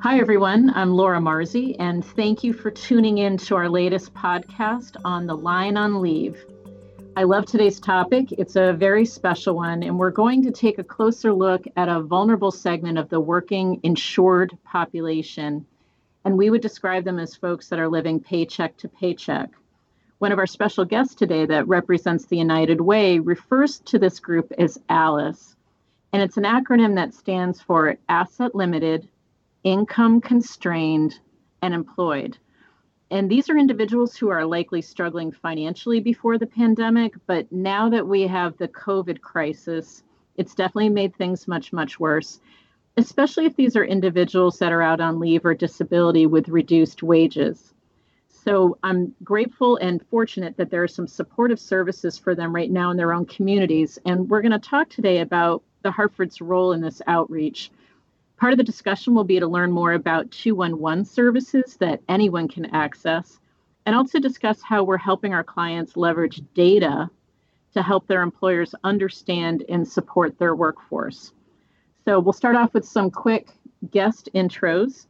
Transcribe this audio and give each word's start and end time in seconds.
Hi, 0.00 0.20
everyone. 0.20 0.70
I'm 0.76 0.92
Laura 0.92 1.18
Marzi, 1.18 1.74
and 1.80 2.04
thank 2.04 2.44
you 2.44 2.52
for 2.52 2.70
tuning 2.70 3.18
in 3.18 3.36
to 3.38 3.56
our 3.56 3.68
latest 3.68 4.14
podcast 4.14 4.94
on 5.04 5.26
the 5.26 5.36
line 5.36 5.76
on 5.76 6.00
leave. 6.00 6.46
I 7.16 7.24
love 7.24 7.46
today's 7.46 7.80
topic. 7.80 8.30
It's 8.30 8.54
a 8.54 8.74
very 8.74 9.04
special 9.04 9.56
one, 9.56 9.82
and 9.82 9.98
we're 9.98 10.12
going 10.12 10.44
to 10.44 10.52
take 10.52 10.78
a 10.78 10.84
closer 10.84 11.32
look 11.32 11.64
at 11.76 11.88
a 11.88 12.00
vulnerable 12.00 12.52
segment 12.52 12.96
of 12.96 13.08
the 13.08 13.18
working 13.18 13.80
insured 13.82 14.56
population. 14.62 15.66
And 16.24 16.38
we 16.38 16.48
would 16.48 16.62
describe 16.62 17.02
them 17.02 17.18
as 17.18 17.34
folks 17.34 17.68
that 17.68 17.80
are 17.80 17.88
living 17.88 18.20
paycheck 18.20 18.76
to 18.76 18.88
paycheck. 18.88 19.50
One 20.18 20.30
of 20.30 20.38
our 20.38 20.46
special 20.46 20.84
guests 20.84 21.16
today 21.16 21.44
that 21.46 21.66
represents 21.66 22.26
the 22.26 22.38
United 22.38 22.80
Way 22.80 23.18
refers 23.18 23.80
to 23.80 23.98
this 23.98 24.20
group 24.20 24.52
as 24.58 24.78
ALICE. 24.88 25.56
And 26.12 26.22
it's 26.22 26.36
an 26.36 26.44
acronym 26.44 26.94
that 26.94 27.14
stands 27.14 27.60
for 27.60 27.96
Asset 28.08 28.54
Limited, 28.54 29.08
Income 29.64 30.20
Constrained, 30.20 31.18
and 31.62 31.74
Employed. 31.74 32.38
And 33.10 33.30
these 33.30 33.48
are 33.48 33.56
individuals 33.56 34.16
who 34.16 34.28
are 34.28 34.44
likely 34.44 34.82
struggling 34.82 35.32
financially 35.32 36.00
before 36.00 36.38
the 36.38 36.46
pandemic, 36.46 37.14
but 37.26 37.50
now 37.50 37.88
that 37.88 38.06
we 38.06 38.22
have 38.22 38.56
the 38.56 38.68
COVID 38.68 39.20
crisis, 39.20 40.02
it's 40.36 40.54
definitely 40.54 40.90
made 40.90 41.16
things 41.16 41.48
much, 41.48 41.72
much 41.72 41.98
worse, 41.98 42.40
especially 42.96 43.46
if 43.46 43.56
these 43.56 43.76
are 43.76 43.84
individuals 43.84 44.58
that 44.58 44.72
are 44.72 44.82
out 44.82 45.00
on 45.00 45.18
leave 45.18 45.44
or 45.44 45.54
disability 45.54 46.26
with 46.26 46.48
reduced 46.48 47.02
wages. 47.02 47.74
So 48.28 48.78
I'm 48.82 49.14
grateful 49.24 49.76
and 49.76 50.04
fortunate 50.06 50.56
that 50.58 50.70
there 50.70 50.82
are 50.82 50.88
some 50.88 51.06
supportive 51.06 51.58
services 51.58 52.18
for 52.18 52.34
them 52.34 52.54
right 52.54 52.70
now 52.70 52.90
in 52.90 52.96
their 52.96 53.12
own 53.12 53.26
communities. 53.26 53.98
And 54.04 54.28
we're 54.28 54.42
going 54.42 54.52
to 54.52 54.58
talk 54.58 54.88
today 54.88 55.20
about 55.20 55.62
the 55.82 55.90
Hartford's 55.90 56.40
role 56.40 56.72
in 56.72 56.80
this 56.80 57.02
outreach. 57.06 57.70
Part 58.38 58.52
of 58.52 58.56
the 58.56 58.64
discussion 58.64 59.14
will 59.14 59.24
be 59.24 59.40
to 59.40 59.48
learn 59.48 59.72
more 59.72 59.92
about 59.92 60.30
211 60.30 61.04
services 61.04 61.76
that 61.80 62.00
anyone 62.08 62.46
can 62.46 62.66
access, 62.66 63.40
and 63.84 63.96
also 63.96 64.20
discuss 64.20 64.62
how 64.62 64.84
we're 64.84 64.96
helping 64.96 65.34
our 65.34 65.42
clients 65.42 65.96
leverage 65.96 66.40
data 66.54 67.10
to 67.74 67.82
help 67.82 68.06
their 68.06 68.22
employers 68.22 68.76
understand 68.84 69.64
and 69.68 69.86
support 69.86 70.38
their 70.38 70.54
workforce. 70.54 71.32
So 72.04 72.20
we'll 72.20 72.32
start 72.32 72.54
off 72.54 72.74
with 72.74 72.86
some 72.86 73.10
quick 73.10 73.48
guest 73.90 74.28
intros. 74.34 75.06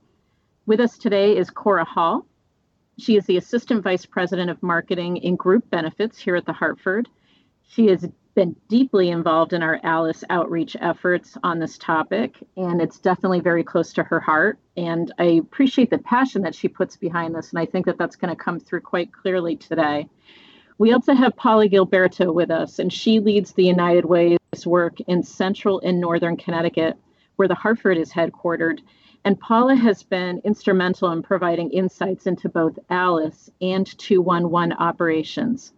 With 0.65 0.81
us 0.81 0.97
today 0.97 1.37
is 1.37 1.51
Cora 1.51 1.85
Hall. 1.85 2.27
She 2.99 3.17
is 3.17 3.27
the 3.27 3.37
Assistant 3.37 3.85
Vice 3.85 4.07
President 4.07 4.51
of 4.51 4.63
Marketing 4.63 5.19
in 5.19 5.37
Group 5.37 5.69
Benefits 5.71 6.19
here 6.19 6.35
at 6.35 6.47
the 6.47 6.53
Hartford. 6.53 7.09
She 7.69 7.89
is 7.89 8.09
been 8.39 8.55
deeply 8.69 9.11
involved 9.11 9.53
in 9.53 9.65
our 9.65 9.81
ALICE 9.83 10.23
outreach 10.31 10.77
efforts 10.81 11.37
on 11.43 11.59
this 11.59 11.77
topic, 11.77 12.37
and 12.57 12.81
it's 12.81 13.01
definitely 13.01 13.41
very 13.41 13.65
close 13.65 13.93
to 13.93 14.05
her 14.05 14.21
heart. 14.21 14.61
And 14.77 15.13
I 15.19 15.25
appreciate 15.25 15.91
the 15.91 15.99
passion 15.99 16.43
that 16.43 16.55
she 16.55 16.69
puts 16.69 16.97
behind 16.97 17.35
this, 17.35 17.51
and 17.51 17.59
I 17.59 17.67
think 17.67 17.85
that 17.87 17.99
that's 17.99 18.15
going 18.15 18.31
to 18.31 18.41
come 18.41 18.61
through 18.61 18.83
quite 18.83 19.13
clearly 19.13 19.57
today. 19.57 20.09
We 20.79 20.93
also 20.93 21.15
have 21.15 21.35
Paula 21.35 21.69
Gilberto 21.69 22.33
with 22.33 22.53
us, 22.53 22.79
and 22.79 22.93
she 22.93 23.19
leads 23.19 23.55
the 23.55 23.65
United 23.65 24.05
Way's 24.05 24.39
work 24.65 25.01
in 25.01 25.25
central 25.25 25.81
and 25.81 26.01
northern 26.01 26.37
Connecticut, 26.37 26.97
where 27.35 27.49
the 27.49 27.57
Hartford 27.57 27.99
is 27.99 28.13
headquartered. 28.13 28.79
And 29.25 29.41
Paula 29.41 29.75
has 29.75 30.05
been 30.05 30.41
instrumental 30.45 31.11
in 31.11 31.25
providing 31.25 31.73
insights 31.73 32.29
into 32.29 32.49
both 32.49 32.79
ALICE 32.89 33.51
and 33.61 33.85
211 33.99 34.75
operations. 34.75 35.73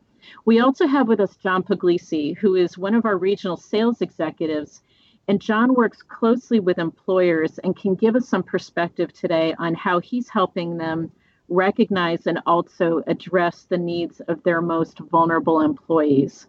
We 0.45 0.61
also 0.61 0.87
have 0.87 1.09
with 1.09 1.21
us 1.21 1.37
John 1.37 1.63
Puglisi, 1.63 2.37
who 2.37 2.55
is 2.55 2.79
one 2.79 2.95
of 2.95 3.05
our 3.05 3.17
regional 3.17 3.57
sales 3.57 4.01
executives. 4.01 4.83
And 5.29 5.41
John 5.41 5.75
works 5.75 6.03
closely 6.03 6.61
with 6.61 6.79
employers 6.79 7.59
and 7.59 7.77
can 7.77 7.95
give 7.95 8.17
us 8.17 8.29
some 8.29 8.43
perspective 8.43 9.13
today 9.13 9.55
on 9.59 9.75
how 9.75 10.01
he's 10.01 10.29
helping 10.29 10.77
them 10.77 11.13
recognize 11.49 12.27
and 12.27 12.41
also 12.47 13.03
address 13.07 13.65
the 13.65 13.79
needs 13.79 14.21
of 14.29 14.43
their 14.43 14.63
most 14.63 14.99
vulnerable 14.99 15.61
employees. 15.61 16.47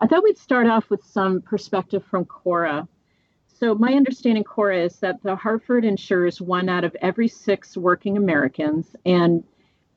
I 0.00 0.06
thought 0.06 0.22
we'd 0.22 0.38
start 0.38 0.66
off 0.66 0.88
with 0.88 1.04
some 1.04 1.42
perspective 1.42 2.04
from 2.04 2.24
Cora. 2.24 2.88
So, 3.48 3.74
my 3.74 3.92
understanding, 3.92 4.44
Cora, 4.44 4.82
is 4.82 4.98
that 5.00 5.22
the 5.22 5.36
Hartford 5.36 5.84
insures 5.84 6.40
one 6.40 6.70
out 6.70 6.84
of 6.84 6.96
every 7.02 7.28
six 7.28 7.76
working 7.76 8.16
Americans, 8.16 8.96
and 9.04 9.44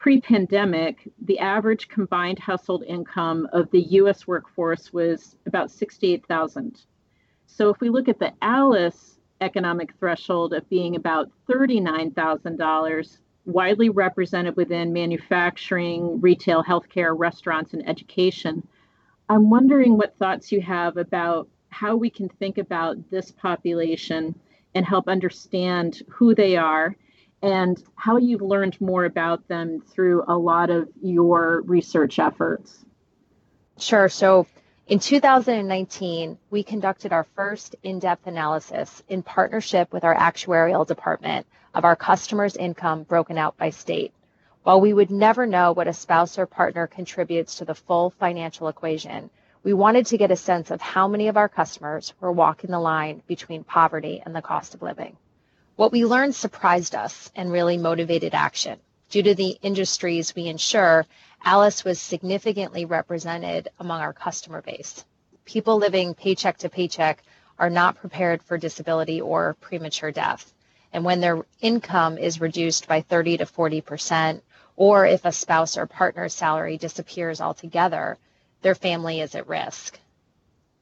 pre 0.04 0.20
pandemic, 0.20 1.10
the 1.22 1.40
average 1.40 1.88
combined 1.88 2.38
household 2.38 2.84
income 2.86 3.48
of 3.54 3.72
the 3.72 3.80
US 4.02 4.28
workforce 4.28 4.92
was 4.92 5.38
about 5.46 5.72
68,000. 5.72 6.82
So 7.46 7.70
if 7.70 7.80
we 7.80 7.88
look 7.88 8.10
at 8.10 8.20
the 8.20 8.34
ALICE 8.42 9.22
economic 9.40 9.94
threshold 9.98 10.54
of 10.54 10.68
being 10.68 10.98
about 10.98 11.32
$39,000, 11.50 13.18
widely 13.46 13.88
represented 13.88 14.58
within 14.58 14.92
manufacturing, 14.92 16.20
retail, 16.20 16.62
healthcare, 16.62 17.18
restaurants, 17.18 17.72
and 17.74 17.88
education, 17.88 18.68
I'm 19.30 19.50
wondering 19.50 19.96
what 19.96 20.18
thoughts 20.18 20.52
you 20.52 20.60
have 20.60 20.98
about 20.98 21.48
how 21.70 21.96
we 21.96 22.10
can 22.10 22.28
think 22.28 22.58
about 22.58 22.98
this 23.10 23.32
population 23.32 24.38
and 24.76 24.86
help 24.86 25.08
understand 25.08 26.02
who 26.10 26.36
they 26.36 26.58
are 26.58 26.94
and 27.44 27.84
how 27.96 28.16
you've 28.16 28.42
learned 28.42 28.80
more 28.80 29.04
about 29.04 29.46
them 29.50 29.82
through 29.82 30.24
a 30.30 30.36
lot 30.36 30.70
of 30.70 30.88
your 31.02 31.62
research 31.66 32.18
efforts. 32.18 32.86
Sure. 33.78 34.08
So 34.08 34.48
in 34.88 35.00
2019, 35.00 36.38
we 36.50 36.64
conducted 36.64 37.12
our 37.12 37.26
first 37.36 37.76
in 37.84 38.00
depth 38.00 38.28
analysis 38.28 39.04
in 39.10 39.24
partnership 39.24 39.92
with 39.92 40.06
our 40.06 40.16
actuarial 40.16 40.88
department 40.88 41.46
of 41.74 41.84
our 41.84 41.98
customers' 41.98 42.56
income 42.56 43.04
broken 43.04 43.38
out 43.38 43.58
by 43.58 43.72
state. 43.72 44.14
While 44.64 44.80
we 44.80 44.94
would 44.94 45.12
never 45.12 45.46
know 45.46 45.74
what 45.74 45.90
a 45.90 45.94
spouse 45.94 46.40
or 46.40 46.46
partner 46.46 46.88
contributes 46.88 47.56
to 47.56 47.66
the 47.66 47.76
full 47.76 48.12
financial 48.12 48.70
equation, 48.70 49.30
we 49.64 49.74
wanted 49.74 50.06
to 50.08 50.18
get 50.18 50.32
a 50.32 50.38
sense 50.38 50.72
of 50.72 50.80
how 50.80 51.10
many 51.10 51.28
of 51.28 51.36
our 51.36 51.50
customers 51.50 52.14
were 52.22 52.32
walking 52.32 52.72
the 52.72 52.80
line 52.80 53.22
between 53.28 53.66
poverty 53.66 54.24
and 54.26 54.34
the 54.34 54.42
cost 54.42 54.76
of 54.76 54.82
living. 54.82 55.18
What 55.76 55.92
we 55.92 56.06
learned 56.06 56.36
surprised 56.36 56.94
us 56.94 57.32
and 57.36 57.52
really 57.52 57.80
motivated 57.80 58.36
action. 58.36 58.80
Due 59.10 59.24
to 59.24 59.34
the 59.34 59.58
industries 59.64 60.36
we 60.36 60.46
insure, 60.46 61.08
ALICE 61.46 61.84
was 61.84 62.00
significantly 62.00 62.86
represented 62.86 63.70
among 63.80 64.00
our 64.00 64.14
customer 64.14 64.62
base. 64.62 65.04
People 65.46 65.78
living 65.78 66.14
paycheck 66.14 66.60
to 66.60 66.70
paycheck 66.70 67.24
are 67.58 67.72
not 67.72 67.96
prepared 67.96 68.44
for 68.44 68.56
disability 68.56 69.20
or 69.20 69.56
premature 69.62 70.12
death. 70.12 70.54
And 70.92 71.04
when 71.04 71.22
their 71.22 71.44
income 71.60 72.20
is 72.20 72.40
reduced 72.40 72.88
by 72.88 73.02
30 73.02 73.38
to 73.38 73.46
40%, 73.46 74.42
or 74.76 75.08
if 75.08 75.26
a 75.26 75.32
spouse 75.32 75.76
or 75.76 75.88
partner's 75.88 76.36
salary 76.36 76.78
disappears 76.78 77.42
altogether, 77.42 78.20
their 78.62 78.76
family 78.76 79.22
is 79.22 79.34
at 79.34 79.48
risk. 79.48 80.00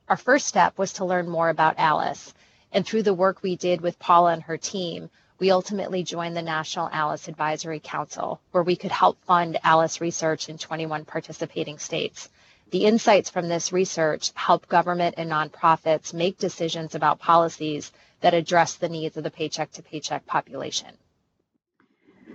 Our 0.09 0.17
first 0.17 0.47
step 0.47 0.77
was 0.77 0.91
to 0.93 1.05
learn 1.05 1.29
more 1.29 1.47
about 1.47 1.79
ALICE 1.79 2.33
and 2.71 2.85
through 2.85 3.03
the 3.03 3.13
work 3.13 3.41
we 3.41 3.55
did 3.55 3.81
with 3.81 3.99
Paula 3.99 4.33
and 4.33 4.43
her 4.43 4.57
team, 4.57 5.09
we 5.39 5.51
ultimately 5.51 6.03
joined 6.03 6.37
the 6.37 6.41
National 6.41 6.89
ALICE 6.93 7.27
Advisory 7.27 7.79
Council, 7.83 8.39
where 8.51 8.63
we 8.63 8.75
could 8.75 8.91
help 8.91 9.17
fund 9.25 9.57
ALICE 9.63 9.99
research 9.99 10.49
in 10.49 10.57
21 10.57 11.05
participating 11.05 11.79
states. 11.79 12.29
The 12.69 12.85
insights 12.85 13.29
from 13.29 13.49
this 13.49 13.73
research 13.73 14.31
help 14.35 14.67
government 14.69 15.15
and 15.17 15.31
nonprofits 15.31 16.13
make 16.13 16.37
decisions 16.37 16.95
about 16.95 17.19
policies 17.19 17.91
that 18.21 18.33
address 18.33 18.75
the 18.75 18.87
needs 18.87 19.17
of 19.17 19.23
the 19.23 19.31
paycheck 19.31 19.71
to 19.73 19.83
paycheck 19.83 20.25
population. 20.25 20.95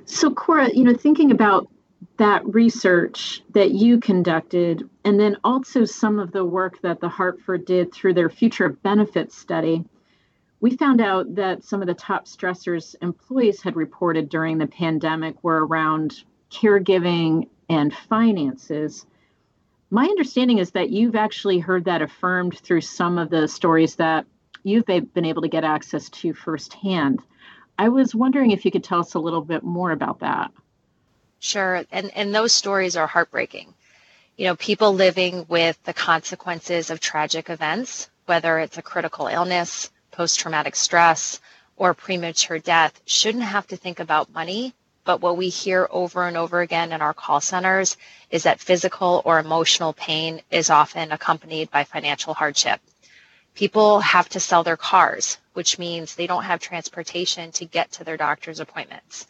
So, 0.04 0.30
Cora, 0.32 0.68
you 0.72 0.84
know, 0.84 0.94
thinking 0.94 1.30
about 1.30 1.68
that 2.18 2.44
research 2.44 3.42
that 3.54 3.70
you 3.70 3.98
conducted, 3.98 4.88
and 5.04 5.18
then 5.18 5.36
also 5.44 5.84
some 5.84 6.18
of 6.18 6.32
the 6.32 6.44
work 6.44 6.80
that 6.82 7.00
the 7.00 7.08
Hartford 7.08 7.64
did 7.64 7.92
through 7.92 8.14
their 8.14 8.30
future 8.30 8.68
benefits 8.68 9.36
study, 9.36 9.84
we 10.60 10.76
found 10.76 11.00
out 11.00 11.34
that 11.34 11.64
some 11.64 11.82
of 11.82 11.86
the 11.86 11.94
top 11.94 12.26
stressors 12.26 12.94
employees 13.02 13.62
had 13.62 13.76
reported 13.76 14.28
during 14.28 14.58
the 14.58 14.66
pandemic 14.66 15.42
were 15.42 15.64
around 15.64 16.22
caregiving 16.50 17.48
and 17.68 17.94
finances. 17.94 19.06
My 19.90 20.04
understanding 20.04 20.58
is 20.58 20.72
that 20.72 20.90
you've 20.90 21.16
actually 21.16 21.58
heard 21.58 21.84
that 21.84 22.02
affirmed 22.02 22.58
through 22.58 22.80
some 22.80 23.18
of 23.18 23.30
the 23.30 23.48
stories 23.48 23.96
that 23.96 24.26
you've 24.62 24.86
been 24.86 25.24
able 25.24 25.42
to 25.42 25.48
get 25.48 25.64
access 25.64 26.08
to 26.08 26.32
firsthand. 26.32 27.20
I 27.78 27.90
was 27.90 28.14
wondering 28.14 28.50
if 28.50 28.64
you 28.64 28.70
could 28.70 28.84
tell 28.84 29.00
us 29.00 29.14
a 29.14 29.20
little 29.20 29.42
bit 29.42 29.62
more 29.62 29.90
about 29.90 30.20
that. 30.20 30.50
Sure. 31.38 31.84
And, 31.92 32.10
and 32.16 32.34
those 32.34 32.52
stories 32.52 32.96
are 32.96 33.06
heartbreaking. 33.06 33.74
You 34.36 34.46
know, 34.46 34.56
people 34.56 34.94
living 34.94 35.46
with 35.48 35.82
the 35.84 35.92
consequences 35.92 36.90
of 36.90 36.98
tragic 36.98 37.50
events, 37.50 38.10
whether 38.24 38.58
it's 38.58 38.78
a 38.78 38.82
critical 38.82 39.28
illness, 39.28 39.90
post 40.16 40.40
traumatic 40.40 40.74
stress, 40.74 41.40
or 41.76 41.92
premature 41.92 42.58
death 42.58 43.00
shouldn't 43.04 43.44
have 43.44 43.66
to 43.66 43.76
think 43.76 44.00
about 44.00 44.32
money. 44.32 44.72
But 45.04 45.20
what 45.20 45.36
we 45.36 45.50
hear 45.50 45.86
over 45.90 46.26
and 46.26 46.36
over 46.36 46.60
again 46.62 46.90
in 46.90 47.02
our 47.02 47.14
call 47.14 47.40
centers 47.40 47.96
is 48.30 48.42
that 48.44 48.58
physical 48.58 49.22
or 49.24 49.38
emotional 49.38 49.92
pain 49.92 50.40
is 50.50 50.70
often 50.70 51.12
accompanied 51.12 51.70
by 51.70 51.84
financial 51.84 52.34
hardship. 52.34 52.80
People 53.54 54.00
have 54.00 54.28
to 54.30 54.40
sell 54.40 54.64
their 54.64 54.76
cars, 54.76 55.38
which 55.52 55.78
means 55.78 56.14
they 56.14 56.26
don't 56.26 56.44
have 56.44 56.60
transportation 56.60 57.52
to 57.52 57.64
get 57.64 57.92
to 57.92 58.04
their 58.04 58.16
doctor's 58.16 58.58
appointments. 58.58 59.26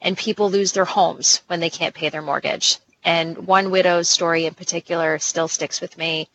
And 0.00 0.16
people 0.16 0.50
lose 0.50 0.72
their 0.72 0.84
homes 0.84 1.42
when 1.48 1.60
they 1.60 1.70
can't 1.70 1.94
pay 1.94 2.08
their 2.08 2.22
mortgage. 2.22 2.78
And 3.04 3.46
one 3.46 3.70
widow's 3.70 4.08
story 4.08 4.46
in 4.46 4.54
particular 4.54 5.18
still 5.18 5.48
sticks 5.48 5.80
with 5.80 5.98
me. 5.98 6.28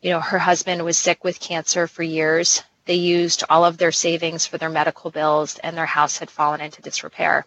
You 0.00 0.10
know, 0.10 0.20
her 0.20 0.38
husband 0.38 0.84
was 0.84 0.96
sick 0.96 1.24
with 1.24 1.40
cancer 1.40 1.86
for 1.86 2.02
years. 2.02 2.62
They 2.90 2.96
used 2.96 3.44
all 3.48 3.64
of 3.64 3.78
their 3.78 3.92
savings 3.92 4.46
for 4.46 4.58
their 4.58 4.68
medical 4.68 5.12
bills, 5.12 5.60
and 5.62 5.76
their 5.76 5.86
house 5.86 6.18
had 6.18 6.28
fallen 6.28 6.60
into 6.60 6.82
disrepair. 6.82 7.46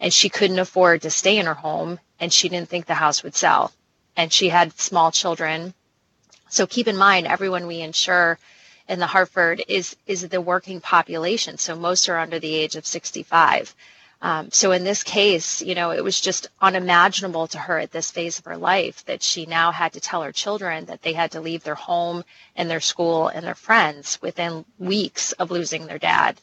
And 0.00 0.10
she 0.10 0.30
couldn't 0.30 0.58
afford 0.58 1.02
to 1.02 1.10
stay 1.10 1.36
in 1.36 1.44
her 1.44 1.52
home, 1.52 2.00
and 2.18 2.32
she 2.32 2.48
didn't 2.48 2.70
think 2.70 2.86
the 2.86 2.94
house 2.94 3.22
would 3.22 3.36
sell. 3.36 3.74
And 4.16 4.32
she 4.32 4.48
had 4.48 4.80
small 4.80 5.12
children. 5.12 5.74
So 6.48 6.66
keep 6.66 6.88
in 6.88 6.96
mind, 6.96 7.26
everyone 7.26 7.66
we 7.66 7.82
insure 7.82 8.38
in 8.88 9.00
the 9.00 9.06
Hartford 9.06 9.62
is 9.68 9.96
is 10.06 10.26
the 10.26 10.40
working 10.40 10.80
population. 10.80 11.58
So 11.58 11.76
most 11.76 12.08
are 12.08 12.16
under 12.16 12.38
the 12.38 12.54
age 12.54 12.74
of 12.74 12.86
65. 12.86 13.74
Um, 14.22 14.50
so 14.50 14.72
in 14.72 14.84
this 14.84 15.02
case, 15.02 15.62
you 15.62 15.74
know, 15.74 15.92
it 15.92 16.04
was 16.04 16.20
just 16.20 16.48
unimaginable 16.60 17.46
to 17.48 17.58
her 17.58 17.78
at 17.78 17.90
this 17.90 18.10
phase 18.10 18.38
of 18.38 18.44
her 18.44 18.56
life 18.58 19.04
that 19.06 19.22
she 19.22 19.46
now 19.46 19.72
had 19.72 19.94
to 19.94 20.00
tell 20.00 20.22
her 20.22 20.32
children 20.32 20.84
that 20.86 21.00
they 21.02 21.14
had 21.14 21.30
to 21.32 21.40
leave 21.40 21.64
their 21.64 21.74
home 21.74 22.24
and 22.54 22.70
their 22.70 22.80
school 22.80 23.28
and 23.28 23.46
their 23.46 23.54
friends 23.54 24.20
within 24.20 24.66
weeks 24.78 25.32
of 25.32 25.50
losing 25.50 25.86
their 25.86 25.98
dad. 25.98 26.38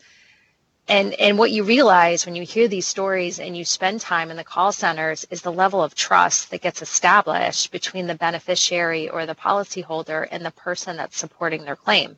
And 0.89 1.13
and 1.15 1.37
what 1.37 1.51
you 1.51 1.63
realize 1.63 2.25
when 2.25 2.35
you 2.35 2.43
hear 2.43 2.67
these 2.67 2.87
stories 2.87 3.39
and 3.39 3.55
you 3.57 3.65
spend 3.65 3.99
time 3.99 4.31
in 4.31 4.37
the 4.37 4.43
call 4.43 4.71
centers 4.71 5.27
is 5.29 5.41
the 5.41 5.51
level 5.51 5.83
of 5.83 5.93
trust 5.93 6.49
that 6.49 6.61
gets 6.61 6.81
established 6.81 7.71
between 7.71 8.07
the 8.07 8.15
beneficiary 8.15 9.09
or 9.09 9.25
the 9.25 9.35
policyholder 9.35 10.27
and 10.31 10.45
the 10.45 10.51
person 10.51 10.95
that's 10.95 11.17
supporting 11.17 11.65
their 11.65 11.75
claim. 11.75 12.17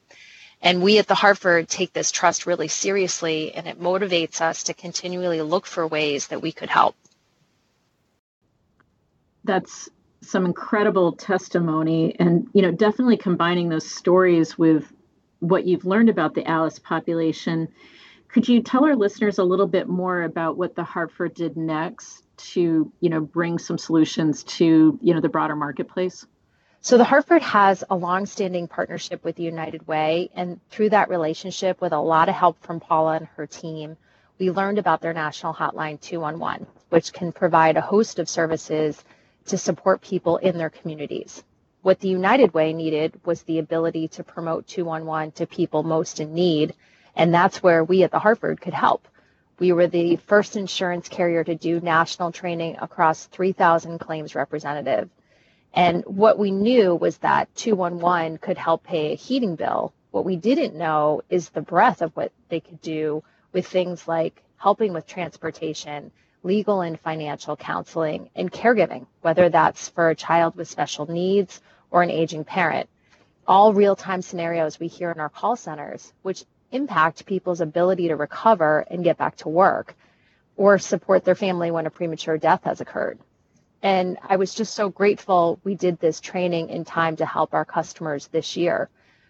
And 0.62 0.82
we 0.82 0.98
at 0.98 1.08
the 1.08 1.16
Hartford 1.16 1.70
take 1.70 1.94
this 1.94 2.12
trust 2.12 2.46
really 2.46 2.68
seriously, 2.68 3.54
and 3.54 3.68
it 3.68 3.80
motivates 3.80 4.42
us 4.42 4.64
to 4.64 4.74
continually 4.74 5.42
look 5.42 5.66
for 5.66 5.88
ways 5.88 6.28
that 6.28 6.42
we 6.42 6.52
could 6.52 6.70
help. 6.70 6.96
That's 9.46 9.90
some 10.22 10.46
incredible 10.46 11.14
testimony, 11.14 12.16
and 12.20 12.48
you 12.54 12.62
know, 12.62 12.72
definitely 12.72 13.18
combining 13.18 13.70
those 13.70 13.90
stories 13.90 14.58
with 14.58 14.92
what 15.40 15.66
you've 15.66 15.86
learned 15.86 16.10
about 16.10 16.36
the 16.36 16.46
Alice 16.46 16.78
population. 16.78 17.70
Could 18.28 18.48
you 18.48 18.62
tell 18.62 18.86
our 18.86 18.96
listeners 18.96 19.40
a 19.40 19.44
little 19.44 19.66
bit 19.66 19.88
more 19.88 20.24
about 20.24 20.58
what 20.58 20.76
the 20.76 20.84
Hartford 20.84 21.34
did 21.34 21.56
next 21.56 22.24
to, 22.38 22.92
you 23.00 23.10
know, 23.10 23.22
bring 23.22 23.58
some 23.58 23.78
solutions 23.78 24.44
to, 24.44 25.00
you 25.02 25.14
know, 25.14 25.22
the 25.22 25.30
broader 25.30 25.56
marketplace? 25.56 26.28
So 26.82 26.98
the 26.98 27.04
Hartford 27.04 27.42
has 27.42 27.84
a 27.90 27.96
long-standing 27.96 28.70
partnership 28.70 29.26
with 29.26 29.36
the 29.36 29.44
United 29.44 29.86
Way, 29.86 30.30
and 30.34 30.62
through 30.70 30.92
that 30.92 31.10
relationship, 31.10 31.82
with 31.82 31.92
a 31.92 32.00
lot 32.00 32.30
of 32.30 32.36
help 32.36 32.58
from 32.62 32.80
Paula 32.80 33.18
and 33.18 33.28
her 33.36 33.46
team, 33.46 33.98
we 34.40 34.50
learned 34.50 34.78
about 34.78 35.02
their 35.02 35.14
national 35.14 35.54
hotline 35.54 36.00
211, 36.00 36.66
which 36.88 37.12
can 37.12 37.34
provide 37.34 37.76
a 37.76 37.82
host 37.82 38.18
of 38.18 38.30
services 38.30 39.04
to 39.48 39.58
support 39.58 40.00
people 40.00 40.38
in 40.38 40.58
their 40.58 40.70
communities. 40.70 41.44
What 41.82 42.00
the 42.00 42.08
United 42.08 42.54
Way 42.54 42.72
needed 42.72 43.20
was 43.26 43.44
the 43.44 43.60
ability 43.60 44.08
to 44.10 44.24
promote 44.24 44.66
211 44.66 45.34
to 45.34 45.48
people 45.48 45.84
most 45.84 46.22
in 46.22 46.34
need, 46.34 46.76
and 47.14 47.34
that's 47.34 47.62
where 47.62 47.84
we 47.84 48.04
at 48.04 48.12
the 48.12 48.20
Hartford 48.20 48.62
could 48.62 48.74
help. 48.74 49.06
We 49.60 49.74
were 49.74 49.88
the 49.88 50.16
first 50.16 50.56
insurance 50.56 51.10
carrier 51.10 51.44
to 51.44 51.56
do 51.56 51.82
national 51.82 52.32
training 52.32 52.78
across 52.80 53.26
3,000 53.26 54.00
claims 54.00 54.34
representatives 54.34 55.12
and 55.74 56.04
what 56.06 56.40
we 56.40 56.52
knew 56.52 56.96
was 56.96 57.18
that 57.20 57.54
211 57.56 58.40
could 58.40 58.58
help 58.58 58.84
pay 58.84 59.12
a 59.12 59.16
heating 59.16 59.56
bill. 59.56 59.94
What 60.12 60.26
we 60.26 60.36
didn't 60.36 60.76
know 60.76 61.22
is 61.30 61.50
the 61.50 61.62
breadth 61.62 62.02
of 62.02 62.16
what 62.16 62.32
they 62.50 62.60
could 62.60 62.82
do 62.82 63.24
with 63.54 63.68
things 63.68 64.08
like 64.08 64.44
helping 64.58 64.94
with 64.94 65.06
transportation, 65.06 66.12
legal 66.44 66.82
and 66.82 67.00
financial 67.00 67.56
counseling, 67.56 68.30
and 68.36 68.52
caregiving, 68.52 69.06
whether 69.22 69.50
that's 69.50 69.90
for 69.90 70.10
a 70.10 70.16
child 70.16 70.56
with 70.56 70.68
special 70.68 71.06
needs 71.10 71.62
or 71.92 72.02
an 72.02 72.10
aging 72.10 72.44
parent. 72.44 72.90
All 73.48 73.74
real 73.74 73.96
time 73.96 74.22
scenarios 74.22 74.80
we 74.80 74.88
hear 74.88 75.12
in 75.12 75.20
our 75.20 75.30
call 75.30 75.56
centers, 75.56 76.14
which 76.24 76.44
impact 76.72 77.26
people's 77.26 77.62
ability 77.62 78.08
to 78.10 78.16
recover 78.16 78.86
and 78.90 79.04
get 79.04 79.18
back 79.18 79.38
to 79.38 79.50
work 79.50 79.96
or 80.56 80.78
support 80.78 81.24
their 81.24 81.36
family 81.36 81.72
when 81.72 81.86
a 81.86 81.90
premature 81.90 82.38
death 82.38 82.64
has 82.64 82.82
occurred. 82.82 83.20
And 83.82 84.18
I 84.22 84.36
was 84.36 84.54
just 84.54 84.74
so 84.74 84.90
grateful 84.90 85.60
we 85.64 85.74
did 85.74 86.00
this 86.00 86.20
training 86.20 86.70
in 86.70 86.84
time 86.84 87.16
to 87.18 87.26
help 87.26 87.54
our 87.54 87.64
customers 87.64 88.28
this 88.28 88.58
year. 88.58 88.90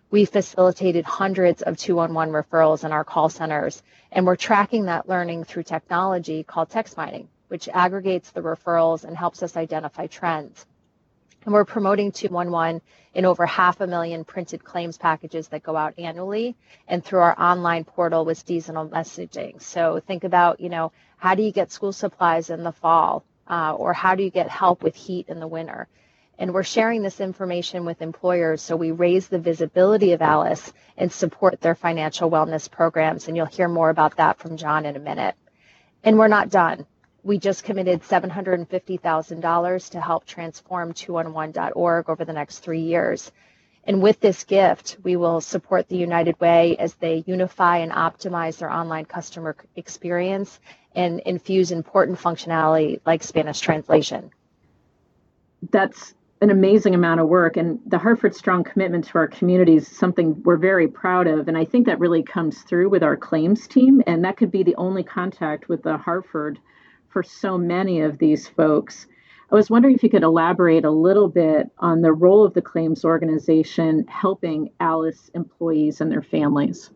We 0.09 0.25
facilitated 0.25 1.05
hundreds 1.05 1.61
of 1.61 1.77
211 1.77 2.33
referrals 2.33 2.83
in 2.83 2.91
our 2.91 3.03
call 3.03 3.29
centers, 3.29 3.83
and 4.11 4.25
we're 4.25 4.35
tracking 4.35 4.85
that 4.85 5.07
learning 5.07 5.43
through 5.43 5.63
technology 5.63 6.41
called 6.43 6.71
text 6.71 6.97
mining, 6.97 7.29
which 7.49 7.69
aggregates 7.69 8.31
the 8.31 8.41
referrals 8.41 9.03
and 9.03 9.15
helps 9.15 9.43
us 9.43 9.55
identify 9.55 10.07
trends. 10.07 10.65
And 11.45 11.53
we're 11.53 11.63
promoting 11.63 12.11
211 12.11 12.81
in 13.13 13.25
over 13.25 13.45
half 13.45 13.81
a 13.81 13.87
million 13.87 14.25
printed 14.25 14.63
claims 14.63 14.97
packages 14.97 15.47
that 15.49 15.63
go 15.63 15.75
out 15.75 15.93
annually 15.99 16.55
and 16.87 17.05
through 17.05 17.19
our 17.19 17.39
online 17.39 17.83
portal 17.83 18.25
with 18.25 18.43
seasonal 18.45 18.89
messaging. 18.89 19.61
So 19.61 20.01
think 20.05 20.23
about, 20.23 20.59
you 20.59 20.69
know, 20.69 20.91
how 21.17 21.35
do 21.35 21.43
you 21.43 21.51
get 21.51 21.71
school 21.71 21.93
supplies 21.93 22.49
in 22.49 22.63
the 22.63 22.71
fall? 22.71 23.23
Uh, 23.49 23.73
or 23.73 23.93
how 23.93 24.15
do 24.15 24.23
you 24.23 24.29
get 24.29 24.49
help 24.49 24.83
with 24.83 24.95
heat 24.95 25.27
in 25.29 25.39
the 25.39 25.47
winter? 25.47 25.87
And 26.37 26.53
we're 26.53 26.63
sharing 26.63 27.01
this 27.01 27.19
information 27.19 27.83
with 27.83 28.01
employers 28.01 28.61
so 28.61 28.77
we 28.77 28.91
raise 28.91 29.27
the 29.27 29.39
visibility 29.39 30.13
of 30.13 30.21
Alice 30.21 30.71
and 30.95 31.11
support 31.11 31.59
their 31.59 31.75
financial 31.75 32.31
wellness 32.31 32.71
programs. 32.71 33.27
And 33.27 33.35
you'll 33.35 33.45
hear 33.45 33.67
more 33.67 33.89
about 33.89 34.15
that 34.17 34.39
from 34.39 34.55
John 34.55 34.85
in 34.85 34.95
a 34.95 34.99
minute. 34.99 35.35
And 36.01 36.17
we're 36.17 36.29
not 36.29 36.49
done. 36.49 36.85
We 37.23 37.39
just 37.39 37.65
committed 37.65 38.03
$750,000 38.03 39.89
to 39.89 39.99
help 39.99 40.25
transform 40.25 40.93
211.org 40.93 42.09
over 42.09 42.23
the 42.23 42.31
next 42.31 42.59
three 42.59 42.83
years. 42.83 43.33
And 43.83 44.01
with 44.01 44.21
this 44.21 44.45
gift, 44.45 44.97
we 45.03 45.17
will 45.17 45.41
support 45.41 45.89
the 45.89 45.97
United 45.97 46.39
Way 46.39 46.77
as 46.77 46.93
they 46.95 47.23
unify 47.27 47.79
and 47.79 47.91
optimize 47.91 48.59
their 48.59 48.71
online 48.71 49.05
customer 49.05 49.57
experience 49.75 50.59
and 50.99 51.21
infuse 51.21 51.71
important 51.71 52.19
functionality 52.19 52.99
like 53.05 53.23
Spanish 53.23 53.61
translation. 53.61 54.31
That's 55.71 56.13
an 56.41 56.49
amazing 56.49 56.93
amount 56.93 57.21
of 57.21 57.29
work 57.29 57.55
and 57.55 57.79
the 57.85 57.97
hartford 57.97 58.35
strong 58.35 58.65
commitment 58.65 59.05
to 59.05 59.17
our 59.17 59.27
community 59.27 59.77
is 59.77 59.87
something 59.87 60.41
we're 60.43 60.57
very 60.57 60.87
proud 60.87 61.27
of 61.27 61.49
and 61.49 61.57
i 61.57 61.65
think 61.65 61.85
that 61.85 61.99
really 61.99 62.23
comes 62.23 62.61
through 62.61 62.87
with 62.87 63.03
our 63.03 63.17
claims 63.17 63.67
team 63.67 64.01
and 64.07 64.23
that 64.23 64.37
could 64.37 64.49
be 64.49 64.63
the 64.63 64.75
only 64.75 65.03
contact 65.03 65.67
with 65.67 65.83
the 65.83 65.97
hartford 65.97 66.57
for 67.09 67.21
so 67.21 67.57
many 67.57 67.99
of 67.99 68.17
these 68.19 68.47
folks 68.47 69.05
i 69.51 69.55
was 69.55 69.69
wondering 69.69 69.93
if 69.93 70.01
you 70.01 70.09
could 70.09 70.23
elaborate 70.23 70.85
a 70.85 70.89
little 70.89 71.27
bit 71.27 71.69
on 71.79 72.01
the 72.01 72.13
role 72.13 72.45
of 72.45 72.53
the 72.53 72.61
claims 72.61 73.03
organization 73.03 74.05
helping 74.07 74.69
alice 74.79 75.29
employees 75.35 75.99
and 75.99 76.09
their 76.09 76.21
families 76.21 76.89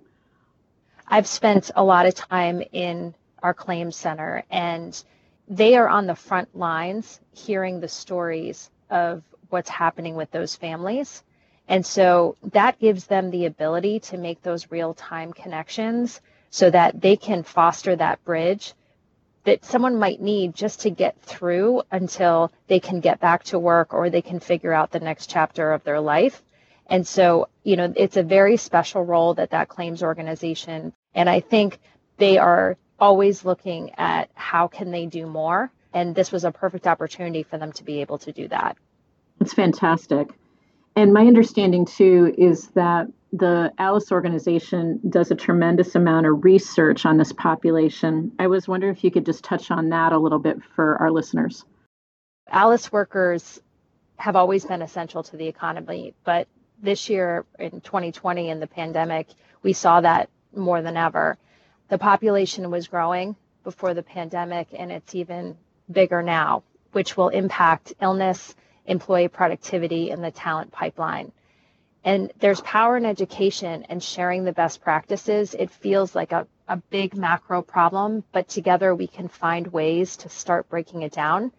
i've 1.09 1.27
spent 1.27 1.69
a 1.75 1.83
lot 1.83 2.05
of 2.05 2.15
time 2.15 2.63
in 2.71 3.13
our 3.43 3.53
claims 3.53 3.95
center, 3.95 4.43
and 4.49 5.03
they 5.47 5.75
are 5.75 5.89
on 5.89 6.07
the 6.07 6.15
front 6.15 6.57
lines 6.57 7.19
hearing 7.33 7.79
the 7.79 7.87
stories 7.87 8.71
of 8.89 9.21
what's 9.49 9.69
happening 9.69 10.15
with 10.15 10.31
those 10.31 10.55
families. 10.55 11.23
And 11.67 11.85
so 11.85 12.35
that 12.51 12.79
gives 12.79 13.05
them 13.05 13.29
the 13.29 13.45
ability 13.45 13.99
to 14.01 14.17
make 14.17 14.41
those 14.41 14.71
real 14.71 14.93
time 14.93 15.33
connections 15.33 16.21
so 16.49 16.69
that 16.69 16.99
they 17.01 17.15
can 17.15 17.43
foster 17.43 17.95
that 17.95 18.23
bridge 18.23 18.73
that 19.43 19.65
someone 19.65 19.97
might 19.97 20.21
need 20.21 20.55
just 20.55 20.81
to 20.81 20.89
get 20.89 21.19
through 21.21 21.81
until 21.91 22.51
they 22.67 22.79
can 22.79 23.01
get 23.01 23.19
back 23.19 23.43
to 23.43 23.59
work 23.59 23.93
or 23.93 24.09
they 24.09 24.21
can 24.21 24.39
figure 24.39 24.73
out 24.73 24.91
the 24.91 24.99
next 24.99 25.29
chapter 25.29 25.73
of 25.73 25.83
their 25.83 25.99
life. 25.99 26.41
And 26.87 27.05
so, 27.05 27.49
you 27.63 27.75
know, 27.75 27.93
it's 27.95 28.17
a 28.17 28.23
very 28.23 28.57
special 28.57 29.03
role 29.03 29.33
that 29.35 29.51
that 29.51 29.67
claims 29.67 30.03
organization, 30.03 30.93
and 31.13 31.29
I 31.29 31.39
think 31.39 31.79
they 32.17 32.37
are 32.37 32.77
always 33.03 33.43
looking 33.43 33.91
at 33.97 34.29
how 34.33 34.65
can 34.65 34.89
they 34.89 35.05
do 35.05 35.25
more 35.27 35.69
and 35.93 36.15
this 36.15 36.31
was 36.31 36.45
a 36.45 36.51
perfect 36.53 36.87
opportunity 36.87 37.43
for 37.43 37.57
them 37.57 37.73
to 37.73 37.83
be 37.83 37.99
able 37.99 38.17
to 38.17 38.31
do 38.31 38.47
that. 38.47 38.77
It's 39.41 39.53
fantastic. 39.53 40.29
And 40.95 41.11
my 41.11 41.27
understanding 41.27 41.83
too 41.83 42.33
is 42.37 42.67
that 42.69 43.07
the 43.33 43.73
alice 43.77 44.09
organization 44.09 45.01
does 45.09 45.31
a 45.31 45.35
tremendous 45.35 45.95
amount 45.95 46.27
of 46.27 46.45
research 46.45 47.05
on 47.05 47.17
this 47.17 47.33
population. 47.33 48.31
I 48.39 48.47
was 48.47 48.69
wondering 48.69 48.95
if 48.95 49.03
you 49.03 49.11
could 49.11 49.25
just 49.25 49.43
touch 49.43 49.69
on 49.69 49.89
that 49.89 50.13
a 50.13 50.17
little 50.17 50.39
bit 50.39 50.63
for 50.73 50.95
our 50.95 51.11
listeners. 51.11 51.65
Alice 52.49 52.89
workers 52.89 53.59
have 54.15 54.37
always 54.37 54.63
been 54.63 54.81
essential 54.81 55.23
to 55.23 55.35
the 55.35 55.47
economy 55.47 56.13
but 56.23 56.47
this 56.81 57.09
year 57.09 57.45
in 57.59 57.81
2020 57.81 58.49
in 58.49 58.61
the 58.61 58.67
pandemic 58.67 59.27
we 59.61 59.73
saw 59.73 59.99
that 59.99 60.29
more 60.55 60.81
than 60.81 60.95
ever 60.95 61.37
the 61.93 61.99
population 61.99 62.71
was 62.71 62.87
growing 62.87 63.35
before 63.63 63.93
the 63.93 64.01
pandemic, 64.01 64.67
and 64.75 64.91
it's 64.91 65.13
even 65.13 65.55
bigger 65.91 66.23
now, 66.23 66.63
which 66.91 67.15
will 67.15 67.29
impact 67.29 67.93
illness, 68.01 68.55
employee 68.87 69.27
productivity, 69.27 70.09
and 70.09 70.23
the 70.23 70.31
talent 70.31 70.71
pipeline. 70.71 71.31
And 72.03 72.31
there's 72.39 72.61
power 72.61 72.97
in 72.97 73.05
education 73.05 73.85
and 73.89 74.01
sharing 74.01 74.43
the 74.43 74.53
best 74.53 74.81
practices. 74.81 75.53
It 75.53 75.69
feels 75.69 76.15
like 76.15 76.31
a, 76.31 76.47
a 76.67 76.77
big 76.77 77.15
macro 77.15 77.61
problem, 77.61 78.23
but 78.31 78.47
together 78.47 78.95
we 78.95 79.05
can 79.05 79.27
find 79.27 79.67
ways 79.67 80.17
to 80.17 80.29
start 80.29 80.69
breaking 80.69 81.03
it 81.03 81.11
down. 81.11 81.51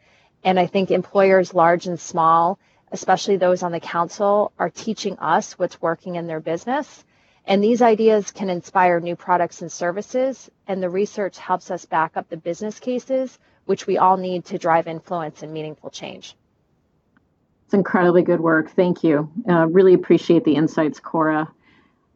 And 0.43 0.59
I 0.59 0.67
think 0.67 0.91
employers, 0.91 1.55
large 1.55 1.87
and 1.87 2.01
small, 2.01 2.59
especially 2.91 3.37
those 3.37 3.63
on 3.63 3.71
the 3.71 3.79
council, 3.79 4.51
are 4.59 4.69
teaching 4.69 5.17
us 5.21 5.57
what's 5.61 5.81
working 5.81 6.17
in 6.17 6.27
their 6.27 6.41
business. 6.41 7.05
And 7.47 7.63
these 7.63 7.83
ideas 7.83 8.31
can 8.31 8.49
inspire 8.49 9.01
new 9.01 9.17
products 9.17 9.61
and 9.61 9.71
services. 9.71 10.51
And 10.67 10.83
the 10.83 10.89
research 10.89 11.39
helps 11.39 11.71
us 11.71 11.85
back 11.85 12.17
up 12.17 12.29
the 12.29 12.37
business 12.37 12.81
cases, 12.81 13.39
which 13.67 13.87
we 13.87 13.99
all 13.99 14.17
need 14.17 14.47
to 14.47 14.59
drive 14.59 14.87
influence 14.87 15.43
and 15.43 15.53
meaningful 15.53 15.91
change. 15.91 16.37
It's 17.67 17.75
incredibly 17.75 18.23
good 18.23 18.41
work. 18.41 18.71
Thank 18.71 19.05
you. 19.05 19.31
Uh, 19.49 19.67
really 19.67 19.95
appreciate 19.95 20.45
the 20.45 20.55
insights, 20.55 21.01
Cora. 21.01 21.51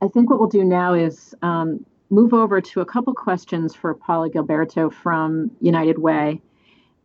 I 0.01 0.09
think 0.09 0.31
what 0.31 0.39
we'll 0.39 0.49
do 0.49 0.65
now 0.65 0.95
is 0.95 1.35
um, 1.43 1.85
move 2.11 2.33
over 2.33 2.61
to 2.61 2.81
a 2.81 2.87
couple 2.87 3.13
questions 3.15 3.75
for 3.75 3.95
Paula 3.95 4.31
Gilberto 4.31 4.93
from 4.93 5.51
United 5.61 5.99
Way. 5.99 6.41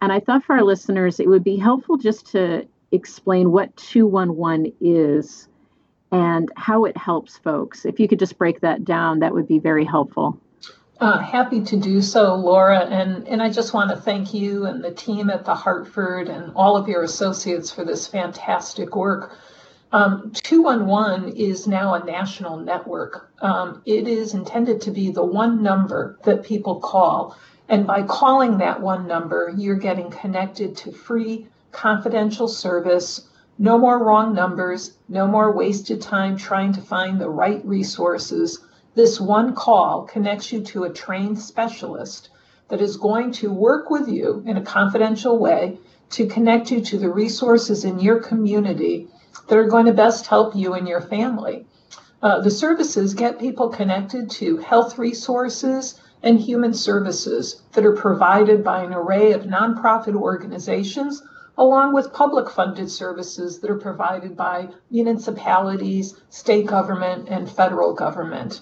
And 0.02 0.12
I 0.12 0.20
thought 0.20 0.44
for 0.44 0.56
our 0.56 0.64
listeners, 0.64 1.20
it 1.20 1.28
would 1.28 1.44
be 1.44 1.56
helpful 1.56 1.98
just 1.98 2.28
to 2.32 2.68
explain 2.92 3.52
what 3.52 3.76
211 3.78 4.74
is 4.82 5.48
and 6.14 6.52
how 6.56 6.86
it 6.86 6.96
helps 6.96 7.38
folks. 7.40 7.86
If 7.86 8.00
you 8.00 8.08
could 8.08 8.20
just 8.20 8.38
break 8.38 8.62
that 8.62 8.86
down, 8.86 9.20
that 9.20 9.34
would 9.34 9.48
be 9.48 9.58
very 9.58 9.84
helpful. 9.84 10.40
Uh, 11.00 11.18
happy 11.18 11.62
to 11.62 11.76
do 11.76 12.02
so, 12.02 12.36
Laura. 12.36 12.82
And, 12.82 13.28
and 13.28 13.42
I 13.42 13.50
just 13.50 13.74
want 13.74 13.90
to 13.90 13.98
thank 13.98 14.32
you 14.34 14.68
and 14.68 14.84
the 14.84 14.92
team 14.92 15.32
at 15.32 15.44
the 15.44 15.56
Hartford 15.56 16.30
and 16.30 16.54
all 16.56 16.78
of 16.78 16.88
your 16.88 17.02
associates 17.02 17.72
for 17.72 17.84
this 17.84 18.08
fantastic 18.08 18.96
work. 18.96 19.36
Um, 19.92 20.32
211 20.34 21.36
is 21.36 21.68
now 21.68 21.96
a 21.96 22.04
national 22.04 22.58
network. 22.58 23.32
Um, 23.42 23.82
it 23.86 24.08
is 24.08 24.36
intended 24.36 24.82
to 24.82 24.92
be 24.92 25.12
the 25.12 25.24
one 25.24 25.64
number 25.64 26.20
that 26.26 26.44
people 26.44 26.80
call. 26.80 27.36
And 27.70 27.88
by 27.88 28.04
calling 28.04 28.60
that 28.60 28.80
one 28.80 29.08
number, 29.08 29.52
you're 29.58 29.76
getting 29.76 30.12
connected 30.12 30.78
to 30.78 30.92
free, 30.92 31.48
confidential 31.72 32.48
service. 32.48 33.28
No 33.58 33.78
more 33.78 34.04
wrong 34.04 34.34
numbers, 34.34 34.94
no 35.08 35.28
more 35.28 35.52
wasted 35.52 36.02
time 36.02 36.38
trying 36.38 36.74
to 36.74 36.82
find 36.82 37.20
the 37.20 37.30
right 37.30 37.66
resources 37.66 38.60
this 38.96 39.20
one 39.20 39.56
call 39.56 40.04
connects 40.04 40.52
you 40.52 40.62
to 40.62 40.84
a 40.84 40.90
trained 40.90 41.40
specialist 41.40 42.30
that 42.70 42.80
is 42.80 42.96
going 42.96 43.32
to 43.32 43.52
work 43.52 43.90
with 43.90 44.08
you 44.08 44.44
in 44.46 44.56
a 44.56 44.62
confidential 44.62 45.40
way 45.40 45.80
to 46.12 46.28
connect 46.28 46.70
you 46.70 46.80
to 46.82 47.00
the 47.00 47.10
resources 47.10 47.86
in 47.86 48.00
your 48.00 48.20
community 48.20 49.08
that 49.48 49.58
are 49.58 49.68
going 49.68 49.88
to 49.88 49.94
best 49.94 50.28
help 50.28 50.56
you 50.56 50.76
and 50.76 50.88
your 50.88 51.02
family. 51.02 51.66
Uh, 52.22 52.40
the 52.42 52.52
services 52.52 53.16
get 53.16 53.40
people 53.40 53.70
connected 53.70 54.30
to 54.30 54.58
health 54.58 55.00
resources 55.00 56.00
and 56.22 56.40
human 56.40 56.74
services 56.74 57.64
that 57.72 57.86
are 57.86 57.96
provided 57.96 58.64
by 58.64 58.84
an 58.84 58.94
array 58.94 59.32
of 59.32 59.42
nonprofit 59.42 60.16
organizations, 60.16 61.24
along 61.58 61.94
with 61.94 62.14
public 62.14 62.50
funded 62.50 62.90
services 62.90 63.60
that 63.60 63.70
are 63.70 63.80
provided 63.80 64.36
by 64.36 64.68
municipalities, 64.90 66.16
state 66.30 66.66
government, 66.66 67.28
and 67.30 67.50
federal 67.50 67.94
government 67.94 68.62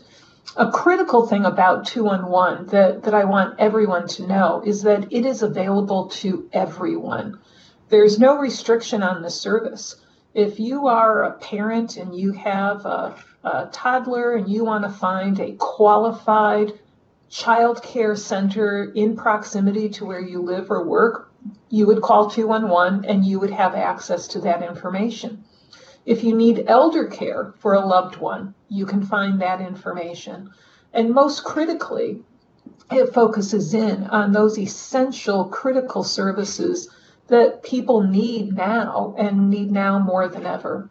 a 0.58 0.70
critical 0.70 1.26
thing 1.28 1.46
about 1.46 1.86
211 1.86 2.68
that, 2.68 3.04
that 3.04 3.14
I 3.14 3.24
want 3.24 3.60
everyone 3.60 4.08
to 4.10 4.28
know 4.28 4.62
is 4.66 4.84
that 4.84 5.12
it 5.12 5.26
is 5.26 5.44
available 5.44 6.08
to 6.08 6.50
everyone. 6.52 7.40
There's 7.90 8.20
no 8.20 8.38
restriction 8.38 9.02
on 9.04 9.22
the 9.22 9.30
service. 9.30 9.96
If 10.34 10.60
you 10.60 10.88
are 10.88 11.24
a 11.24 11.34
parent 11.34 11.98
and 11.98 12.16
you 12.16 12.34
have 12.34 12.86
a, 12.86 13.16
a 13.44 13.70
toddler 13.72 14.36
and 14.36 14.50
you 14.50 14.66
want 14.66 14.84
to 14.84 14.90
find 14.90 15.40
a 15.40 15.54
qualified 15.54 16.74
child 17.30 17.82
care 17.82 18.16
center 18.16 18.92
in 18.94 19.16
proximity 19.16 19.90
to 19.90 20.06
where 20.06 20.22
you 20.22 20.42
live 20.42 20.70
or 20.70 20.86
work, 20.86 21.31
you 21.70 21.88
would 21.88 22.02
call 22.02 22.30
211 22.30 23.06
and 23.06 23.26
you 23.26 23.40
would 23.40 23.52
have 23.52 23.76
access 23.76 24.28
to 24.30 24.40
that 24.42 24.64
information. 24.64 25.44
If 26.06 26.24
you 26.24 26.36
need 26.36 26.66
elder 26.68 27.06
care 27.06 27.54
for 27.60 27.74
a 27.74 27.86
loved 27.86 28.18
one, 28.18 28.54
you 28.70 28.86
can 28.86 29.04
find 29.04 29.42
that 29.42 29.62
information. 29.62 30.50
And 30.94 31.12
most 31.12 31.44
critically, 31.44 32.24
it 32.92 33.14
focuses 33.14 33.74
in 33.74 34.04
on 34.08 34.32
those 34.32 34.58
essential 34.58 35.46
critical 35.46 36.04
services 36.04 36.90
that 37.28 37.64
people 37.64 38.02
need 38.02 38.56
now 38.56 39.16
and 39.18 39.50
need 39.50 39.72
now 39.72 40.00
more 40.00 40.28
than 40.28 40.46
ever. 40.46 40.90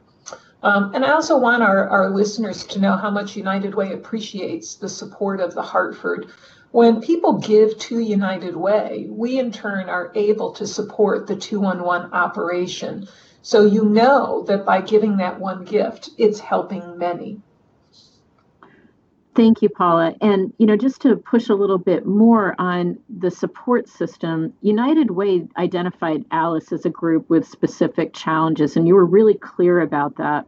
Um, 0.62 0.94
and 0.94 1.04
I 1.04 1.12
also 1.12 1.38
want 1.38 1.62
our, 1.62 1.88
our 1.88 2.10
listeners 2.10 2.64
to 2.66 2.80
know 2.80 2.92
how 2.92 3.10
much 3.10 3.36
United 3.36 3.74
Way 3.74 3.92
appreciates 3.92 4.74
the 4.74 4.88
support 4.88 5.40
of 5.40 5.54
the 5.54 5.62
Hartford. 5.62 6.30
When 6.72 7.00
people 7.00 7.38
give 7.38 7.78
to 7.78 7.98
United 7.98 8.56
Way, 8.56 9.06
we 9.08 9.38
in 9.38 9.50
turn 9.50 9.88
are 9.88 10.12
able 10.14 10.52
to 10.52 10.66
support 10.66 11.26
the 11.26 11.36
211 11.36 12.12
operation 12.12 13.08
so 13.42 13.64
you 13.64 13.84
know 13.84 14.44
that 14.48 14.66
by 14.66 14.82
giving 14.82 15.16
that 15.16 15.40
one 15.40 15.64
gift, 15.64 16.10
it's 16.18 16.38
helping 16.38 16.98
many. 16.98 17.40
Thank 19.34 19.62
you, 19.62 19.68
Paula. 19.68 20.14
And 20.20 20.52
you 20.58 20.66
know, 20.66 20.76
just 20.76 21.00
to 21.02 21.16
push 21.16 21.48
a 21.48 21.54
little 21.54 21.78
bit 21.78 22.04
more 22.04 22.54
on 22.58 22.98
the 23.08 23.30
support 23.30 23.88
system, 23.88 24.52
United 24.60 25.10
Way 25.10 25.48
identified 25.56 26.24
Alice 26.30 26.72
as 26.72 26.84
a 26.84 26.90
group 26.90 27.30
with 27.30 27.46
specific 27.46 28.12
challenges, 28.12 28.76
and 28.76 28.86
you 28.86 28.94
were 28.94 29.06
really 29.06 29.34
clear 29.34 29.80
about 29.80 30.16
that. 30.16 30.46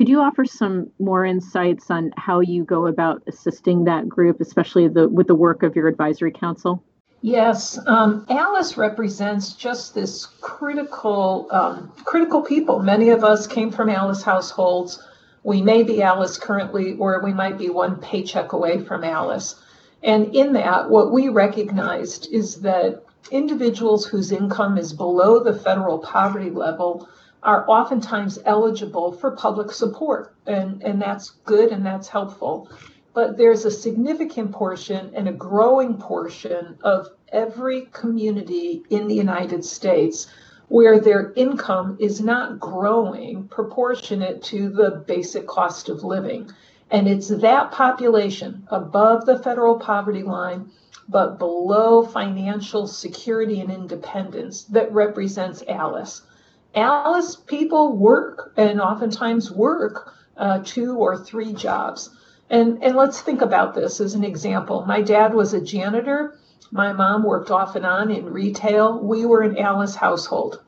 Could 0.00 0.08
you 0.08 0.22
offer 0.22 0.46
some 0.46 0.90
more 0.98 1.26
insights 1.26 1.90
on 1.90 2.10
how 2.16 2.40
you 2.40 2.64
go 2.64 2.86
about 2.86 3.22
assisting 3.26 3.84
that 3.84 4.08
group, 4.08 4.40
especially 4.40 4.88
the, 4.88 5.06
with 5.06 5.26
the 5.26 5.34
work 5.34 5.62
of 5.62 5.76
your 5.76 5.88
advisory 5.88 6.32
council? 6.32 6.82
Yes, 7.20 7.78
um, 7.86 8.24
Alice 8.30 8.78
represents 8.78 9.52
just 9.52 9.94
this 9.94 10.24
critical, 10.40 11.48
um, 11.50 11.92
critical 12.06 12.40
people. 12.40 12.78
Many 12.80 13.10
of 13.10 13.24
us 13.24 13.46
came 13.46 13.70
from 13.70 13.90
Alice 13.90 14.22
households. 14.22 15.06
We 15.42 15.60
may 15.60 15.82
be 15.82 16.00
Alice 16.00 16.38
currently, 16.38 16.94
or 16.94 17.22
we 17.22 17.34
might 17.34 17.58
be 17.58 17.68
one 17.68 17.96
paycheck 17.96 18.54
away 18.54 18.82
from 18.82 19.04
Alice. 19.04 19.62
And 20.02 20.34
in 20.34 20.54
that, 20.54 20.88
what 20.88 21.12
we 21.12 21.28
recognized 21.28 22.32
is 22.32 22.62
that 22.62 23.04
individuals 23.30 24.06
whose 24.06 24.32
income 24.32 24.78
is 24.78 24.94
below 24.94 25.44
the 25.44 25.58
federal 25.58 25.98
poverty 25.98 26.48
level 26.48 27.06
are 27.42 27.68
oftentimes 27.68 28.38
eligible 28.44 29.12
for 29.12 29.30
public 29.32 29.70
support. 29.72 30.34
And, 30.46 30.82
and 30.82 31.00
that's 31.00 31.30
good 31.44 31.70
and 31.70 31.84
that's 31.84 32.08
helpful 32.08 32.70
but 33.12 33.36
there's 33.36 33.64
a 33.64 33.70
significant 33.70 34.52
portion 34.52 35.10
and 35.14 35.28
a 35.28 35.32
growing 35.32 35.96
portion 35.96 36.78
of 36.82 37.08
every 37.32 37.82
community 37.92 38.82
in 38.90 39.08
the 39.08 39.14
United 39.14 39.64
States 39.64 40.28
where 40.68 41.00
their 41.00 41.32
income 41.34 41.96
is 41.98 42.20
not 42.20 42.60
growing 42.60 43.48
proportionate 43.48 44.42
to 44.44 44.68
the 44.68 45.02
basic 45.08 45.46
cost 45.46 45.88
of 45.88 46.04
living. 46.04 46.48
And 46.92 47.08
it's 47.08 47.28
that 47.28 47.72
population 47.72 48.66
above 48.68 49.26
the 49.26 49.38
federal 49.40 49.78
poverty 49.78 50.22
line, 50.22 50.70
but 51.08 51.38
below 51.38 52.04
financial 52.04 52.86
security 52.86 53.60
and 53.60 53.72
independence 53.72 54.64
that 54.64 54.92
represents 54.92 55.64
Alice. 55.66 56.22
Alice 56.74 57.36
people 57.36 57.96
work 57.96 58.52
and 58.56 58.80
oftentimes 58.80 59.50
work 59.50 60.14
uh, 60.36 60.60
two 60.64 60.96
or 60.96 61.18
three 61.18 61.52
jobs. 61.52 62.10
And, 62.48 62.82
and 62.82 62.96
let's 62.96 63.20
think 63.20 63.42
about 63.42 63.74
this 63.74 64.00
as 64.00 64.14
an 64.14 64.24
example. 64.24 64.84
My 64.86 65.02
dad 65.02 65.34
was 65.34 65.54
a 65.54 65.60
janitor. 65.60 66.38
My 66.72 66.92
mom 66.92 67.24
worked 67.24 67.50
off 67.50 67.76
and 67.76 67.84
on 67.84 68.10
in 68.10 68.26
retail. 68.26 68.98
We 69.00 69.26
were 69.26 69.42
an 69.42 69.58
Alice 69.58 69.94
household. 69.94 70.62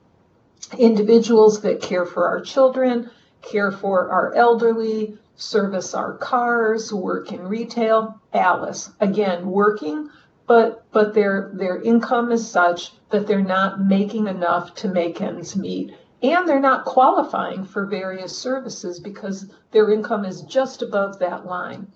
Individuals 0.78 1.60
that 1.62 1.82
care 1.82 2.06
for 2.06 2.26
our 2.26 2.40
children, 2.40 3.10
care 3.40 3.70
for 3.70 4.10
our 4.10 4.34
elderly, 4.34 5.18
service 5.36 5.94
our 5.94 6.14
cars, 6.14 6.92
work 6.92 7.32
in 7.32 7.42
retail. 7.42 8.20
Alice, 8.32 8.90
again, 9.00 9.46
working, 9.46 10.08
but 10.46 10.84
but 10.92 11.14
their 11.14 11.50
their 11.54 11.80
income 11.80 12.32
is 12.32 12.48
such 12.48 12.92
that 13.10 13.26
they're 13.26 13.42
not 13.42 13.80
making 13.80 14.26
enough 14.26 14.74
to 14.74 14.88
make 14.88 15.20
ends 15.20 15.56
meet 15.56 15.94
and 16.22 16.48
they're 16.48 16.60
not 16.60 16.84
qualifying 16.84 17.64
for 17.64 17.84
various 17.84 18.36
services 18.36 19.00
because 19.00 19.50
their 19.72 19.90
income 19.90 20.24
is 20.24 20.42
just 20.42 20.82
above 20.82 21.18
that 21.18 21.46
line. 21.46 21.88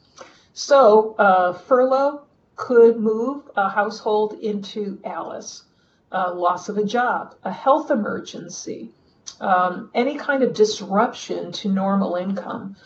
So 0.53 1.15
uh, 1.19 1.53
furlough 1.53 2.23
could 2.57 2.99
move 2.99 3.45
a 3.57 3.69
household 3.69 4.35
into 4.41 4.99
Alice, 5.05 5.65
uh, 6.11 6.33
loss 6.35 6.69
of 6.69 6.79
a 6.79 6.85
job, 6.85 7.35
a 7.45 7.53
health 7.53 7.91
emergency, 7.91 8.93
um, 9.41 9.91
any 9.95 10.17
kind 10.17 10.43
of 10.43 10.55
disruption 10.55 11.53
to 11.53 11.69
normal 11.69 12.17
income. 12.17 12.77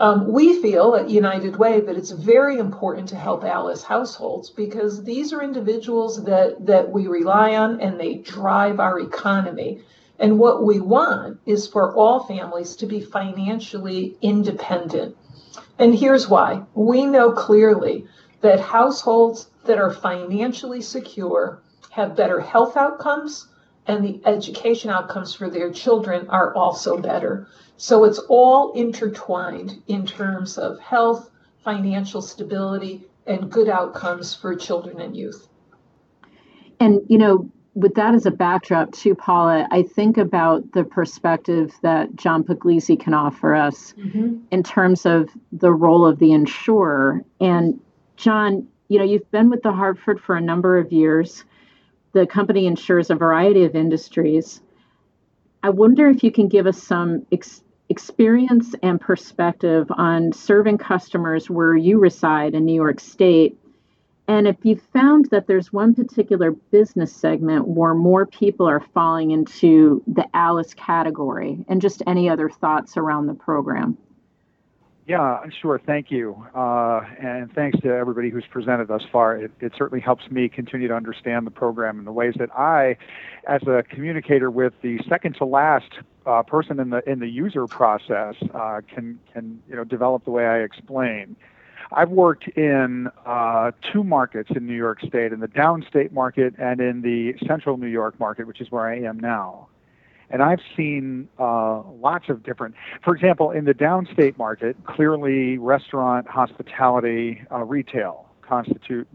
Um, 0.00 0.32
we 0.32 0.62
feel 0.62 0.94
at 0.94 1.10
United 1.10 1.56
Way 1.56 1.80
that 1.80 1.96
it's 1.96 2.12
very 2.12 2.58
important 2.58 3.08
to 3.08 3.16
help 3.16 3.42
Alice 3.42 3.82
households 3.82 4.48
because 4.48 5.02
these 5.02 5.32
are 5.32 5.42
individuals 5.42 6.22
that, 6.24 6.64
that 6.66 6.90
we 6.90 7.08
rely 7.08 7.56
on 7.56 7.80
and 7.80 7.98
they 7.98 8.14
drive 8.14 8.78
our 8.78 9.00
economy. 9.00 9.82
And 10.20 10.38
what 10.38 10.64
we 10.64 10.78
want 10.78 11.40
is 11.46 11.66
for 11.66 11.96
all 11.96 12.24
families 12.24 12.76
to 12.76 12.86
be 12.86 13.00
financially 13.00 14.16
independent. 14.22 15.16
And 15.80 15.94
here's 15.94 16.28
why 16.28 16.62
we 16.74 17.04
know 17.04 17.32
clearly 17.32 18.06
that 18.40 18.60
households 18.60 19.48
that 19.64 19.78
are 19.78 19.92
financially 19.92 20.80
secure 20.80 21.60
have 21.90 22.16
better 22.16 22.38
health 22.38 22.76
outcomes 22.76 23.48
and 23.88 24.04
the 24.04 24.20
education 24.26 24.90
outcomes 24.90 25.34
for 25.34 25.48
their 25.48 25.72
children 25.72 26.28
are 26.28 26.54
also 26.54 26.98
better. 26.98 27.48
So 27.78 28.04
it's 28.04 28.18
all 28.28 28.72
intertwined 28.72 29.82
in 29.88 30.06
terms 30.06 30.58
of 30.58 30.78
health, 30.78 31.30
financial 31.64 32.20
stability, 32.20 33.04
and 33.26 33.50
good 33.50 33.68
outcomes 33.68 34.34
for 34.34 34.54
children 34.54 35.00
and 35.00 35.16
youth. 35.16 35.48
And, 36.80 37.00
you 37.08 37.18
know, 37.18 37.50
with 37.74 37.94
that 37.94 38.14
as 38.14 38.26
a 38.26 38.30
backdrop, 38.30 38.92
too, 38.92 39.14
Paula, 39.14 39.66
I 39.70 39.82
think 39.82 40.18
about 40.18 40.72
the 40.72 40.84
perspective 40.84 41.72
that 41.82 42.14
John 42.16 42.44
Puglisi 42.44 42.98
can 42.98 43.14
offer 43.14 43.54
us 43.54 43.94
mm-hmm. 43.96 44.38
in 44.50 44.62
terms 44.62 45.06
of 45.06 45.30
the 45.52 45.72
role 45.72 46.06
of 46.06 46.18
the 46.18 46.32
insurer. 46.32 47.22
And, 47.40 47.80
John, 48.16 48.66
you 48.88 48.98
know, 48.98 49.04
you've 49.04 49.30
been 49.30 49.48
with 49.48 49.62
the 49.62 49.72
Hartford 49.72 50.20
for 50.20 50.36
a 50.36 50.40
number 50.40 50.78
of 50.78 50.92
years 50.92 51.44
the 52.12 52.26
company 52.26 52.66
insures 52.66 53.10
a 53.10 53.14
variety 53.14 53.64
of 53.64 53.74
industries. 53.74 54.60
I 55.62 55.70
wonder 55.70 56.08
if 56.08 56.22
you 56.22 56.30
can 56.30 56.48
give 56.48 56.66
us 56.66 56.82
some 56.82 57.26
ex- 57.32 57.62
experience 57.88 58.74
and 58.82 59.00
perspective 59.00 59.86
on 59.90 60.32
serving 60.32 60.78
customers 60.78 61.50
where 61.50 61.76
you 61.76 61.98
reside 61.98 62.54
in 62.54 62.64
New 62.64 62.74
York 62.74 63.00
State. 63.00 63.58
And 64.26 64.46
if 64.46 64.56
you 64.62 64.76
found 64.92 65.26
that 65.30 65.46
there's 65.46 65.72
one 65.72 65.94
particular 65.94 66.50
business 66.50 67.12
segment 67.12 67.66
where 67.66 67.94
more 67.94 68.26
people 68.26 68.68
are 68.68 68.84
falling 68.94 69.30
into 69.30 70.02
the 70.06 70.26
ALICE 70.34 70.74
category, 70.74 71.64
and 71.68 71.80
just 71.80 72.02
any 72.06 72.28
other 72.28 72.50
thoughts 72.50 72.96
around 72.96 73.26
the 73.26 73.34
program. 73.34 73.96
Yeah, 75.08 75.40
sure. 75.62 75.80
Thank 75.86 76.10
you. 76.10 76.46
Uh, 76.54 77.00
and 77.18 77.50
thanks 77.54 77.80
to 77.80 77.88
everybody 77.88 78.28
who's 78.28 78.44
presented 78.50 78.88
thus 78.88 79.00
far. 79.10 79.38
It, 79.38 79.52
it, 79.58 79.72
certainly 79.74 80.02
helps 80.02 80.30
me 80.30 80.50
continue 80.50 80.86
to 80.86 80.94
understand 80.94 81.46
the 81.46 81.50
program 81.50 81.98
in 81.98 82.04
the 82.04 82.12
ways 82.12 82.34
that 82.38 82.50
I, 82.54 82.98
as 83.48 83.62
a 83.62 83.82
communicator 83.84 84.50
with 84.50 84.74
the 84.82 84.98
second 85.08 85.36
to 85.36 85.46
last 85.46 85.90
uh, 86.26 86.42
person 86.42 86.78
in 86.78 86.90
the 86.90 87.00
in 87.10 87.20
the 87.20 87.26
user 87.26 87.66
process, 87.66 88.34
uh, 88.52 88.82
can 88.94 89.18
can 89.32 89.62
you 89.66 89.76
know 89.76 89.84
develop 89.84 90.26
the 90.26 90.30
way 90.30 90.44
I 90.44 90.58
explain. 90.58 91.36
I've 91.90 92.10
worked 92.10 92.46
in 92.48 93.08
uh, 93.24 93.70
two 93.90 94.04
markets 94.04 94.50
in 94.54 94.66
New 94.66 94.76
York 94.76 95.00
State, 95.00 95.32
in 95.32 95.40
the 95.40 95.48
downstate 95.48 96.12
market 96.12 96.52
and 96.58 96.82
in 96.82 97.00
the 97.00 97.32
central 97.46 97.78
New 97.78 97.86
York 97.86 98.20
market, 98.20 98.46
which 98.46 98.60
is 98.60 98.70
where 98.70 98.86
I 98.86 98.98
am 99.00 99.18
now. 99.18 99.67
And 100.30 100.42
I've 100.42 100.60
seen 100.76 101.28
uh, 101.38 101.82
lots 101.82 102.28
of 102.28 102.42
different, 102.42 102.74
for 103.02 103.14
example, 103.14 103.50
in 103.50 103.64
the 103.64 103.74
downstate 103.74 104.36
market, 104.36 104.76
clearly 104.84 105.58
restaurant, 105.58 106.28
hospitality, 106.28 107.42
uh, 107.50 107.64
retail 107.64 108.26
constitute 108.42 109.06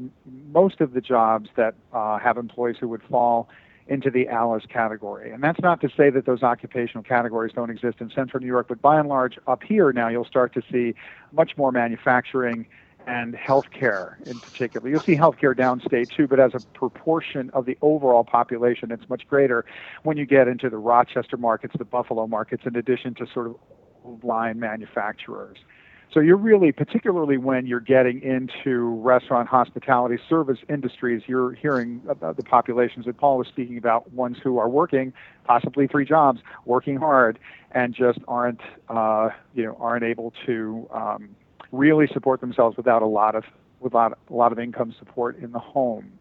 most 0.51 0.79
of 0.79 0.93
the 0.93 1.01
jobs 1.01 1.49
that 1.55 1.73
uh, 1.91 2.19
have 2.19 2.37
employees 2.37 2.77
who 2.79 2.87
would 2.87 3.01
fall 3.09 3.49
into 3.87 4.09
the 4.09 4.27
ALICE 4.27 4.65
category. 4.67 5.31
And 5.31 5.43
that's 5.43 5.59
not 5.59 5.81
to 5.81 5.89
say 5.89 6.09
that 6.09 6.25
those 6.25 6.41
occupational 6.41 7.03
categories 7.03 7.51
don't 7.53 7.69
exist 7.69 7.97
in 7.99 8.09
central 8.11 8.39
New 8.39 8.47
York, 8.47 8.67
but 8.69 8.81
by 8.81 8.99
and 8.99 9.09
large, 9.09 9.37
up 9.47 9.61
here 9.63 9.91
now 9.91 10.07
you'll 10.07 10.23
start 10.25 10.53
to 10.53 10.61
see 10.71 10.93
much 11.33 11.57
more 11.57 11.71
manufacturing 11.71 12.65
and 13.07 13.33
healthcare 13.35 14.21
in 14.27 14.39
particular. 14.39 14.89
You'll 14.89 15.01
see 15.01 15.15
healthcare 15.15 15.55
downstate 15.55 16.09
too, 16.09 16.27
but 16.27 16.39
as 16.39 16.53
a 16.53 16.59
proportion 16.77 17.49
of 17.51 17.65
the 17.65 17.77
overall 17.81 18.23
population, 18.23 18.91
it's 18.91 19.07
much 19.09 19.27
greater 19.27 19.65
when 20.03 20.17
you 20.17 20.25
get 20.25 20.47
into 20.47 20.69
the 20.69 20.77
Rochester 20.77 21.37
markets, 21.37 21.75
the 21.77 21.85
Buffalo 21.85 22.27
markets, 22.27 22.63
in 22.65 22.75
addition 22.75 23.13
to 23.15 23.27
sort 23.33 23.47
of 23.47 24.23
line 24.23 24.59
manufacturers. 24.59 25.57
So 26.13 26.19
you're 26.19 26.37
really, 26.37 26.71
particularly 26.71 27.37
when 27.37 27.65
you're 27.65 27.79
getting 27.79 28.21
into 28.21 28.81
restaurant, 29.01 29.49
hospitality, 29.49 30.19
service 30.29 30.59
industries, 30.69 31.23
you're 31.25 31.53
hearing 31.53 32.03
about 32.07 32.37
the 32.37 32.43
populations 32.43 33.07
that 33.07 33.17
Paul 33.17 33.39
was 33.39 33.47
speaking 33.47 33.79
about, 33.79 34.13
ones 34.13 34.37
who 34.43 34.59
are 34.59 34.69
working, 34.69 35.11
possibly 35.43 35.87
three 35.87 36.05
jobs, 36.05 36.39
working 36.65 36.97
hard, 36.97 37.39
and 37.71 37.95
just 37.95 38.19
aren't, 38.27 38.61
uh, 38.89 39.29
you 39.55 39.63
know, 39.63 39.75
aren't 39.79 40.03
able 40.03 40.33
to 40.45 40.87
um, 40.93 41.35
really 41.73 42.07
support 42.07 42.39
themselves 42.39 42.77
without 42.77 43.01
a 43.01 43.07
lot 43.07 43.35
of 43.35 43.43
without 43.81 44.17
a 44.29 44.33
lot 44.33 44.53
of 44.53 44.59
income 44.59 44.95
support 44.97 45.37
in 45.39 45.51
the 45.51 45.59
home. 45.59 46.13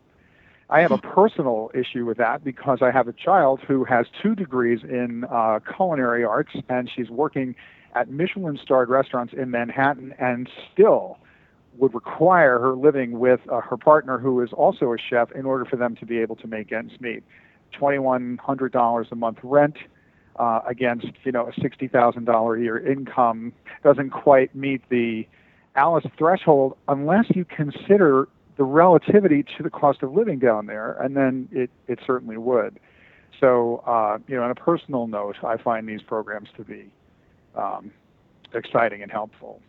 I 0.69 0.81
have 0.81 0.91
a 0.91 0.99
personal 0.99 1.71
issue 1.75 2.07
with 2.07 2.17
that 2.17 2.43
because 2.43 2.79
I 2.81 2.91
have 2.91 3.07
a 3.07 3.13
child 3.13 3.61
who 3.61 3.85
has 3.85 4.07
two 4.21 4.35
degrees 4.35 4.81
in 4.83 5.25
uh, 5.31 5.61
culinary 5.77 6.25
arts 6.25 6.53
and 6.69 6.91
she's 6.93 7.11
working 7.11 7.55
at 7.95 8.11
Michelin 8.11 8.59
starred 8.61 8.89
restaurants 8.89 9.35
in 9.35 9.51
Manhattan 9.51 10.15
and 10.19 10.49
still 10.73 11.19
would 11.77 11.95
require 11.95 12.59
her 12.59 12.75
living 12.75 13.19
with 13.19 13.41
uh, 13.51 13.61
her 13.61 13.77
partner 13.77 14.19
who 14.19 14.41
is 14.41 14.53
also 14.53 14.93
a 14.93 14.97
chef 14.99 15.31
in 15.33 15.45
order 15.45 15.67
for 15.67 15.77
them 15.77 15.95
to 15.97 16.07
be 16.07 16.19
able 16.19 16.37
to 16.37 16.47
make 16.47 16.73
ends 16.73 16.95
meet. 17.01 17.23
$2,100 17.79 19.13
a 19.13 19.15
month 19.15 19.39
rent, 19.43 19.77
uh, 20.37 20.61
against 20.67 21.09
you 21.25 21.33
know 21.33 21.49
a 21.49 21.61
sixty 21.61 21.89
thousand 21.89 22.25
dollar 22.25 22.57
a 22.57 22.61
year 22.61 22.91
income 22.91 23.53
doesn't 23.85 24.11
quite 24.11 24.55
meet 24.55 24.83
the 24.89 25.27
ALICE 25.77 26.07
threshold 26.19 26.77
unless 26.89 27.27
you 27.35 27.45
consider 27.45 28.29
the 28.57 28.65
relativity 28.65 29.43
to 29.57 29.63
the 29.63 29.71
cost 29.71 30.03
of 30.03 30.13
living 30.13 30.39
down 30.39 30.67
there, 30.67 30.93
and 31.01 31.17
then 31.17 31.49
it, 31.51 31.71
it 31.89 31.99
certainly 32.07 32.37
would. 32.37 32.79
So, 33.41 33.83
uh, 33.87 34.19
you 34.29 34.37
know, 34.37 34.43
on 34.43 34.51
a 34.51 34.55
personal 34.55 35.07
note, 35.07 35.37
I 35.43 35.57
find 35.57 35.89
these 35.89 36.03
programs 36.03 36.49
to 36.57 36.65
be 36.65 36.91
um, 37.57 37.91
exciting 38.55 39.03
and 39.03 39.11
helpful. 39.11 39.61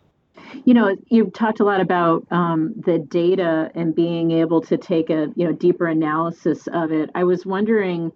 You 0.64 0.74
know, 0.74 0.96
you've 1.08 1.32
talked 1.32 1.60
a 1.60 1.64
lot 1.64 1.80
about 1.80 2.26
um, 2.30 2.74
the 2.76 2.98
data 2.98 3.70
and 3.74 3.94
being 3.94 4.32
able 4.32 4.60
to 4.62 4.76
take 4.76 5.08
a 5.10 5.28
you 5.36 5.46
know 5.46 5.52
deeper 5.52 5.86
analysis 5.86 6.66
of 6.72 6.92
it. 6.92 7.10
I 7.14 7.24
was 7.24 7.46
wondering 7.46 8.12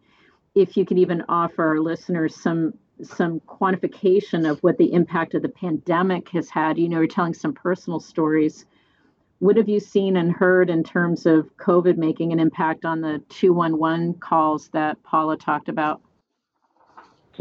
if 0.54 0.76
you 0.76 0.84
could 0.84 0.98
even 0.98 1.22
offer 1.28 1.66
our 1.66 1.78
listeners 1.78 2.34
some 2.34 2.74
some 3.02 3.40
quantification 3.40 4.48
of 4.48 4.58
what 4.60 4.78
the 4.78 4.92
impact 4.92 5.34
of 5.34 5.42
the 5.42 5.48
pandemic 5.48 6.28
has 6.30 6.50
had. 6.50 6.78
You 6.78 6.88
know, 6.88 6.98
you're 6.98 7.06
telling 7.06 7.34
some 7.34 7.52
personal 7.52 8.00
stories. 8.00 8.64
What 9.38 9.56
have 9.56 9.68
you 9.68 9.80
seen 9.80 10.16
and 10.16 10.32
heard 10.32 10.68
in 10.68 10.82
terms 10.82 11.26
of 11.26 11.56
COVID 11.58 11.96
making 11.96 12.32
an 12.32 12.40
impact 12.40 12.84
on 12.84 13.00
the 13.00 13.22
211 13.28 14.14
calls 14.14 14.68
that 14.70 15.02
Paula 15.04 15.36
talked 15.36 15.68
about? 15.68 16.00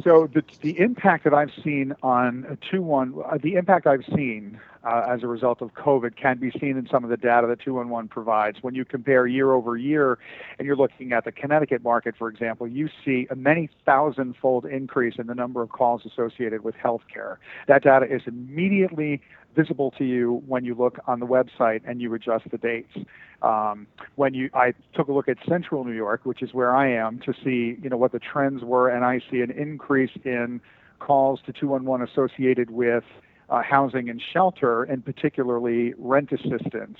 So 0.03 0.29
the, 0.31 0.43
the 0.61 0.79
impact 0.79 1.23
that 1.23 1.33
I've 1.33 1.51
seen 1.63 1.95
on 2.03 2.57
211, 2.69 3.23
uh, 3.25 3.37
the 3.41 3.55
impact 3.55 3.87
I've 3.87 4.05
seen 4.15 4.59
uh, 4.83 5.05
as 5.09 5.23
a 5.23 5.27
result 5.27 5.61
of 5.61 5.73
COVID 5.73 6.15
can 6.15 6.37
be 6.37 6.51
seen 6.51 6.77
in 6.77 6.87
some 6.89 7.03
of 7.03 7.09
the 7.09 7.17
data 7.17 7.47
that 7.47 7.59
211 7.59 8.07
provides. 8.09 8.59
When 8.61 8.75
you 8.75 8.85
compare 8.85 9.25
year 9.25 9.51
over 9.51 9.75
year 9.75 10.19
and 10.59 10.67
you're 10.67 10.75
looking 10.75 11.13
at 11.13 11.25
the 11.25 11.31
Connecticut 11.31 11.83
market, 11.83 12.15
for 12.17 12.29
example, 12.29 12.67
you 12.67 12.89
see 13.03 13.27
a 13.31 13.35
many 13.35 13.69
thousand 13.85 14.35
fold 14.39 14.65
increase 14.65 15.15
in 15.17 15.27
the 15.27 15.35
number 15.35 15.61
of 15.61 15.69
calls 15.69 16.05
associated 16.05 16.63
with 16.63 16.75
healthcare. 16.75 17.37
That 17.67 17.83
data 17.83 18.05
is 18.05 18.21
immediately 18.27 19.21
visible 19.57 19.91
to 19.97 20.05
you 20.05 20.43
when 20.45 20.63
you 20.63 20.75
look 20.75 20.99
on 21.07 21.19
the 21.19 21.25
website 21.25 21.81
and 21.85 21.99
you 21.99 22.13
adjust 22.13 22.49
the 22.51 22.57
dates. 22.57 22.95
Um, 23.41 23.87
when 24.15 24.33
you, 24.33 24.49
I 24.53 24.73
took 24.93 25.07
a 25.07 25.11
look 25.11 25.27
at 25.27 25.37
Central 25.47 25.83
New 25.83 25.93
York, 25.93 26.21
which 26.23 26.41
is 26.43 26.53
where 26.53 26.75
I 26.75 26.91
am, 26.91 27.19
to 27.19 27.33
see 27.43 27.77
you 27.81 27.89
know 27.89 27.97
what 27.97 28.11
the 28.11 28.19
trends 28.19 28.63
were, 28.63 28.89
and 28.89 29.03
I 29.03 29.19
see 29.29 29.41
an 29.41 29.51
increase 29.51 30.15
in 30.23 30.61
calls 30.99 31.39
to 31.45 31.53
211 31.53 32.07
associated 32.07 32.69
with 32.69 33.03
uh, 33.49 33.61
housing 33.61 34.09
and 34.09 34.21
shelter, 34.33 34.83
and 34.83 35.03
particularly 35.03 35.93
rent 35.97 36.31
assistance. 36.31 36.97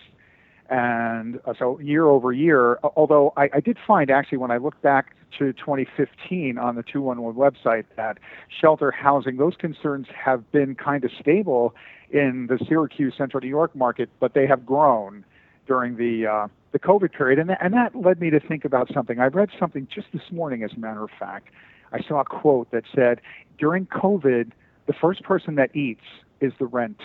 And 0.70 1.40
uh, 1.46 1.54
so 1.58 1.80
year 1.80 2.06
over 2.06 2.34
year, 2.34 2.78
although 2.96 3.34
I, 3.38 3.50
I, 3.54 3.60
did 3.62 3.78
find 3.88 4.12
actually 4.12 4.38
when 4.38 4.52
I 4.52 4.58
looked 4.58 4.82
back 4.82 5.16
to 5.40 5.54
2015 5.54 6.58
on 6.58 6.76
the 6.76 6.84
211 6.84 7.40
website 7.40 7.86
that 7.96 8.18
shelter 8.50 8.92
housing, 8.92 9.38
those 9.38 9.56
concerns 9.56 10.08
have 10.14 10.52
been 10.52 10.76
kind 10.76 11.06
of 11.06 11.12
stable 11.18 11.74
in 12.12 12.48
the 12.48 12.58
Syracuse, 12.68 13.14
Central 13.18 13.42
New 13.42 13.50
York 13.50 13.76
market, 13.76 14.10
but 14.20 14.34
they 14.34 14.48
have 14.48 14.66
grown 14.66 15.26
during 15.68 15.98
the 15.98 16.26
uh, 16.26 16.48
the 16.72 16.80
COVID 16.80 17.12
period, 17.12 17.40
and 17.40 17.50
that, 17.50 17.60
and 17.62 17.74
that 17.74 17.96
led 17.96 18.20
me 18.20 18.30
to 18.30 18.40
think 18.40 18.66
about 18.66 18.92
something. 18.94 19.20
I 19.20 19.28
read 19.28 19.50
something 19.60 19.88
just 19.94 20.08
this 20.14 20.32
morning, 20.32 20.64
as 20.64 20.72
a 20.74 20.80
matter 20.80 21.04
of 21.04 21.10
fact. 21.20 21.50
I 21.92 22.02
saw 22.02 22.20
a 22.22 22.26
quote 22.26 22.72
that 22.72 22.84
said, 22.94 23.22
"During 23.58 23.86
COVID, 23.88 24.52
the 24.86 24.94
first 24.94 25.24
person 25.24 25.56
that 25.56 25.76
eats 25.76 26.04
is 26.42 26.54
the 26.60 26.66
rent. 26.66 27.02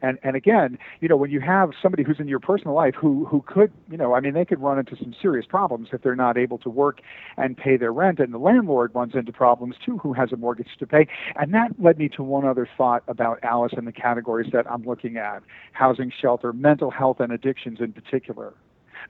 And 0.00 0.18
and 0.22 0.36
again, 0.36 0.78
you 1.00 1.08
know, 1.08 1.16
when 1.16 1.30
you 1.30 1.40
have 1.40 1.70
somebody 1.82 2.04
who's 2.04 2.20
in 2.20 2.28
your 2.28 2.38
personal 2.38 2.74
life 2.74 2.94
who 2.94 3.24
who 3.24 3.42
could, 3.42 3.72
you 3.90 3.96
know, 3.96 4.14
I 4.14 4.20
mean, 4.20 4.34
they 4.34 4.44
could 4.44 4.60
run 4.60 4.78
into 4.78 4.96
some 4.96 5.14
serious 5.20 5.46
problems 5.46 5.88
if 5.92 6.02
they're 6.02 6.14
not 6.14 6.38
able 6.38 6.58
to 6.58 6.70
work 6.70 7.00
and 7.36 7.56
pay 7.56 7.76
their 7.76 7.92
rent, 7.92 8.20
and 8.20 8.32
the 8.32 8.38
landlord 8.38 8.92
runs 8.94 9.14
into 9.14 9.32
problems 9.32 9.74
too, 9.84 9.98
who 9.98 10.12
has 10.12 10.32
a 10.32 10.36
mortgage 10.36 10.68
to 10.78 10.86
pay. 10.86 11.08
And 11.36 11.52
that 11.54 11.72
led 11.78 11.98
me 11.98 12.08
to 12.10 12.22
one 12.22 12.44
other 12.44 12.68
thought 12.76 13.02
about 13.08 13.40
ALICE 13.42 13.74
and 13.76 13.86
the 13.86 13.92
categories 13.92 14.50
that 14.52 14.70
I'm 14.70 14.84
looking 14.84 15.16
at: 15.16 15.42
housing, 15.72 16.12
shelter, 16.16 16.52
mental 16.52 16.90
health, 16.90 17.18
and 17.20 17.32
addictions 17.32 17.78
in 17.80 17.92
particular. 17.92 18.54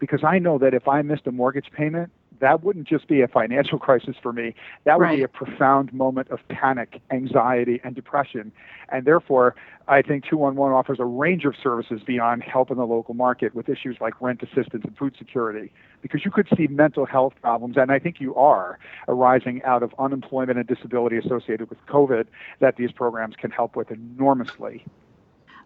Because 0.00 0.22
I 0.22 0.38
know 0.38 0.58
that 0.58 0.74
if 0.74 0.86
I 0.86 1.02
missed 1.02 1.26
a 1.26 1.32
mortgage 1.32 1.70
payment, 1.72 2.10
that 2.40 2.62
wouldn't 2.62 2.86
just 2.86 3.08
be 3.08 3.20
a 3.20 3.28
financial 3.28 3.78
crisis 3.86 4.16
for 4.22 4.32
me. 4.32 4.54
That 4.84 4.98
would 4.98 5.04
right. 5.04 5.16
be 5.16 5.22
a 5.22 5.28
profound 5.28 5.92
moment 5.92 6.28
of 6.30 6.40
panic, 6.48 7.00
anxiety, 7.10 7.80
and 7.84 7.94
depression. 7.94 8.52
And 8.90 9.04
therefore, 9.04 9.54
I 9.86 10.02
think 10.02 10.24
211 10.24 10.74
offers 10.74 10.98
a 11.00 11.04
range 11.04 11.44
of 11.44 11.54
services 11.62 12.02
beyond 12.06 12.42
help 12.42 12.70
in 12.70 12.76
the 12.76 12.86
local 12.86 13.14
market 13.14 13.54
with 13.54 13.68
issues 13.68 13.96
like 14.00 14.20
rent 14.20 14.42
assistance 14.42 14.84
and 14.84 14.96
food 14.96 15.14
security. 15.18 15.72
Because 16.02 16.24
you 16.24 16.30
could 16.30 16.48
see 16.56 16.66
mental 16.68 17.06
health 17.06 17.34
problems, 17.42 17.76
and 17.76 17.90
I 17.90 17.98
think 17.98 18.20
you 18.20 18.34
are, 18.34 18.78
arising 19.08 19.62
out 19.64 19.82
of 19.82 19.94
unemployment 19.98 20.58
and 20.58 20.66
disability 20.66 21.16
associated 21.16 21.70
with 21.70 21.78
COVID 21.86 22.26
that 22.60 22.76
these 22.76 22.92
programs 22.92 23.34
can 23.36 23.50
help 23.50 23.76
with 23.76 23.90
enormously. 23.90 24.84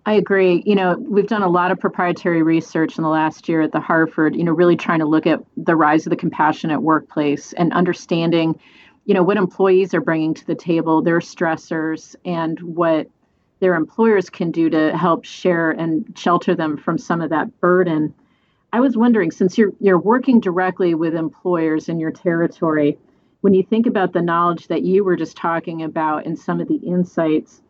I 0.04 0.14
agree. 0.14 0.62
You 0.66 0.74
know, 0.74 0.96
we've 0.98 1.28
done 1.28 1.42
a 1.42 1.48
lot 1.48 1.70
of 1.70 1.78
proprietary 1.78 2.42
research 2.42 2.98
in 2.98 3.04
the 3.04 3.08
last 3.08 3.48
year 3.48 3.62
at 3.62 3.70
the 3.70 3.80
Hartford, 3.80 4.34
you 4.34 4.42
know, 4.42 4.52
really 4.52 4.76
trying 4.76 4.98
to 4.98 5.06
look 5.06 5.26
at 5.26 5.40
the 5.56 5.76
rise 5.76 6.06
of 6.06 6.10
the 6.10 6.16
compassionate 6.16 6.82
workplace 6.82 7.52
and 7.52 7.72
understanding, 7.72 8.58
you 9.04 9.14
know, 9.14 9.22
what 9.22 9.36
employees 9.36 9.94
are 9.94 10.00
bringing 10.00 10.34
to 10.34 10.46
the 10.46 10.56
table, 10.56 11.02
their 11.02 11.20
stressors, 11.20 12.16
and 12.24 12.58
what 12.60 13.08
their 13.60 13.76
employers 13.76 14.28
can 14.28 14.50
do 14.50 14.68
to 14.70 14.96
help 14.96 15.24
share 15.24 15.70
and 15.70 16.12
shelter 16.18 16.56
them 16.56 16.76
from 16.76 16.98
some 16.98 17.20
of 17.20 17.30
that 17.30 17.60
burden. 17.60 18.12
I 18.72 18.80
was 18.80 18.96
wondering, 18.96 19.30
since 19.30 19.56
you're 19.56 19.72
you're 19.78 20.00
working 20.00 20.40
directly 20.40 20.96
with 20.96 21.14
employers 21.14 21.88
in 21.88 22.00
your 22.00 22.10
territory, 22.10 22.98
when 23.40 23.54
you 23.54 23.62
think 23.62 23.86
about 23.86 24.12
the 24.12 24.22
knowledge 24.22 24.66
that 24.66 24.82
you 24.82 25.04
were 25.04 25.14
just 25.14 25.36
talking 25.36 25.84
about 25.84 26.26
and 26.26 26.36
some 26.36 26.60
of 26.60 26.66
the 26.66 26.76
insights, 26.76 27.62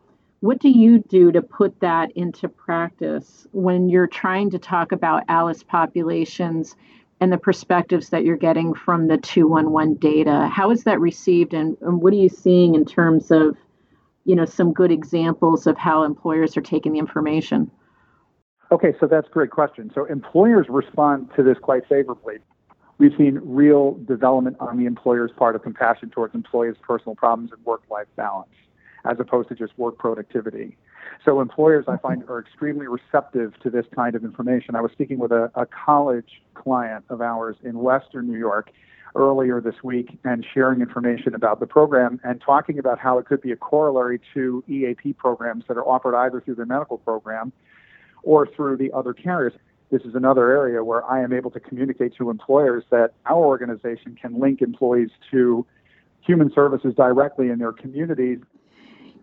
what 0.43 0.59
do 0.59 0.67
you 0.67 0.99
do 0.99 1.31
to 1.31 1.41
put 1.41 1.79
that 1.79 2.11
into 2.17 2.49
practice 2.49 3.47
when 3.53 3.87
you're 3.87 4.07
trying 4.07 4.49
to 4.49 4.59
talk 4.59 4.91
about 4.91 5.23
ALICE 5.29 5.63
populations 5.63 6.75
and 7.21 7.31
the 7.31 7.37
perspectives 7.37 8.09
that 8.09 8.25
you're 8.25 8.35
getting 8.35 8.73
from 8.73 9.07
the 9.07 9.17
211 9.17 9.93
data? 9.93 10.49
How 10.53 10.69
is 10.69 10.83
that 10.83 10.99
received 10.99 11.53
and, 11.53 11.77
and 11.79 12.01
what 12.01 12.11
are 12.11 12.17
you 12.17 12.27
seeing 12.27 12.75
in 12.75 12.83
terms 12.83 13.31
of, 13.31 13.55
you 14.25 14.35
know, 14.35 14.43
some 14.43 14.73
good 14.73 14.91
examples 14.91 15.65
of 15.65 15.77
how 15.77 16.03
employers 16.03 16.57
are 16.57 16.61
taking 16.61 16.91
the 16.91 16.99
information? 16.99 17.71
Okay, 18.69 18.93
so 18.99 19.07
that's 19.07 19.29
a 19.29 19.31
great 19.31 19.51
question. 19.51 19.91
So 19.95 20.03
employers 20.07 20.65
respond 20.67 21.29
to 21.37 21.43
this 21.43 21.57
quite 21.57 21.87
favorably. 21.87 22.39
We've 22.97 23.15
seen 23.17 23.39
real 23.41 23.93
development 24.05 24.57
on 24.59 24.77
the 24.77 24.87
employer's 24.87 25.31
part 25.37 25.55
of 25.55 25.63
compassion 25.63 26.09
towards 26.09 26.35
employees' 26.35 26.75
personal 26.81 27.15
problems 27.15 27.53
and 27.53 27.63
work 27.63 27.83
life 27.89 28.07
balance 28.17 28.49
as 29.05 29.17
opposed 29.19 29.49
to 29.49 29.55
just 29.55 29.77
work 29.77 29.97
productivity. 29.97 30.77
So 31.25 31.41
employers, 31.41 31.85
I 31.87 31.97
find, 31.97 32.23
are 32.29 32.39
extremely 32.39 32.87
receptive 32.87 33.53
to 33.61 33.69
this 33.69 33.85
kind 33.95 34.15
of 34.15 34.23
information. 34.23 34.75
I 34.75 34.81
was 34.81 34.91
speaking 34.91 35.19
with 35.19 35.31
a, 35.31 35.51
a 35.55 35.65
college 35.65 36.41
client 36.53 37.05
of 37.09 37.21
ours 37.21 37.57
in 37.63 37.79
Western 37.79 38.27
New 38.27 38.37
York 38.37 38.71
earlier 39.15 39.61
this 39.61 39.75
week 39.83 40.17
and 40.23 40.45
sharing 40.53 40.81
information 40.81 41.35
about 41.35 41.59
the 41.59 41.67
program 41.67 42.19
and 42.23 42.41
talking 42.41 42.79
about 42.79 42.97
how 42.97 43.19
it 43.19 43.25
could 43.25 43.41
be 43.41 43.51
a 43.51 43.55
corollary 43.55 44.19
to 44.33 44.63
EAP 44.67 45.13
programs 45.13 45.63
that 45.67 45.77
are 45.77 45.85
offered 45.87 46.15
either 46.15 46.41
through 46.41 46.55
the 46.55 46.65
medical 46.65 46.97
program 46.97 47.51
or 48.23 48.47
through 48.47 48.77
the 48.77 48.91
other 48.91 49.13
carriers. 49.13 49.53
This 49.91 50.01
is 50.01 50.15
another 50.15 50.49
area 50.49 50.83
where 50.83 51.05
I 51.05 51.21
am 51.21 51.31
able 51.31 51.51
to 51.51 51.59
communicate 51.59 52.15
to 52.17 52.31
employers 52.31 52.83
that 52.89 53.13
our 53.27 53.45
organization 53.45 54.17
can 54.19 54.39
link 54.39 54.61
employees 54.61 55.11
to 55.29 55.65
human 56.21 56.51
services 56.53 56.95
directly 56.95 57.49
in 57.49 57.59
their 57.59 57.73
communities 57.73 58.39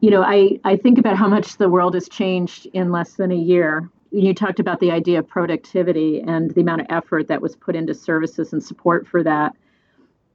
you 0.00 0.10
know, 0.10 0.22
I, 0.22 0.58
I 0.64 0.76
think 0.76 0.98
about 0.98 1.16
how 1.16 1.28
much 1.28 1.58
the 1.58 1.68
world 1.68 1.94
has 1.94 2.08
changed 2.08 2.66
in 2.72 2.90
less 2.90 3.14
than 3.14 3.30
a 3.30 3.36
year. 3.36 3.88
You 4.10 4.34
talked 4.34 4.58
about 4.58 4.80
the 4.80 4.90
idea 4.90 5.18
of 5.18 5.28
productivity 5.28 6.20
and 6.20 6.50
the 6.54 6.62
amount 6.62 6.80
of 6.80 6.86
effort 6.90 7.28
that 7.28 7.42
was 7.42 7.54
put 7.54 7.76
into 7.76 7.94
services 7.94 8.52
and 8.52 8.62
support 8.62 9.06
for 9.06 9.22
that. 9.22 9.54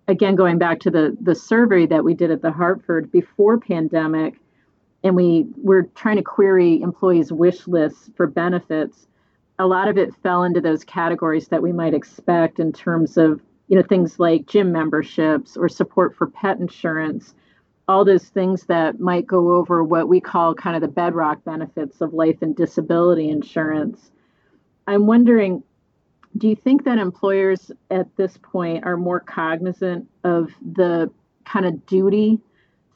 Again, 0.07 0.35
going 0.35 0.59
back 0.59 0.79
to 0.81 0.91
the, 0.91 1.17
the 1.19 1.33
survey 1.33 1.87
that 1.87 2.03
we 2.03 2.13
did 2.13 2.29
at 2.29 2.43
the 2.43 2.51
Hartford 2.51 3.11
before 3.11 3.59
pandemic, 3.59 4.35
and 5.03 5.15
we 5.15 5.47
were 5.57 5.83
trying 5.95 6.17
to 6.17 6.23
query 6.23 6.79
employees' 6.81 7.31
wish 7.31 7.67
lists 7.67 8.11
for 8.15 8.27
benefits. 8.27 9.07
A 9.57 9.65
lot 9.65 9.87
of 9.87 9.97
it 9.97 10.13
fell 10.21 10.43
into 10.43 10.61
those 10.61 10.83
categories 10.83 11.47
that 11.47 11.63
we 11.63 11.71
might 11.71 11.95
expect 11.95 12.59
in 12.59 12.71
terms 12.71 13.17
of, 13.17 13.41
you 13.67 13.75
know, 13.75 13.83
things 13.83 14.19
like 14.19 14.45
gym 14.45 14.71
memberships 14.71 15.57
or 15.57 15.67
support 15.69 16.15
for 16.15 16.27
pet 16.27 16.59
insurance 16.59 17.33
all 17.87 18.03
those 18.03 18.29
things 18.29 18.65
that 18.65 18.99
might 18.99 19.27
go 19.27 19.53
over 19.53 19.83
what 19.83 20.07
we 20.07 20.19
call 20.19 20.55
kind 20.55 20.75
of 20.75 20.81
the 20.81 20.87
bedrock 20.87 21.43
benefits 21.43 22.01
of 22.01 22.13
life 22.13 22.37
and 22.41 22.55
disability 22.55 23.29
insurance. 23.29 24.11
I'm 24.87 25.05
wondering 25.07 25.63
do 26.37 26.49
you 26.49 26.55
think 26.55 26.83
that 26.83 26.97
employers 26.97 27.71
at 27.89 28.13
this 28.17 28.37
point 28.37 28.85
are 28.85 28.97
more 28.97 29.19
cognizant 29.19 30.09
of 30.23 30.51
the 30.73 31.09
kind 31.45 31.65
of 31.65 31.85
duty 31.85 32.39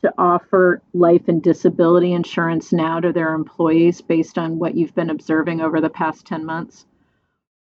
to 0.02 0.14
offer 0.18 0.82
life 0.94 1.28
and 1.28 1.42
disability 1.42 2.14
insurance 2.14 2.72
now 2.72 3.00
to 3.00 3.14
their 3.14 3.34
employees 3.34 4.02
based 4.02 4.38
on 4.38 4.60
what 4.60 4.76
you've 4.76 4.96
been 4.96 5.10
observing 5.10 5.62
over 5.62 5.80
the 5.82 5.90
past 5.90 6.26
10 6.26 6.46
months? 6.46 6.86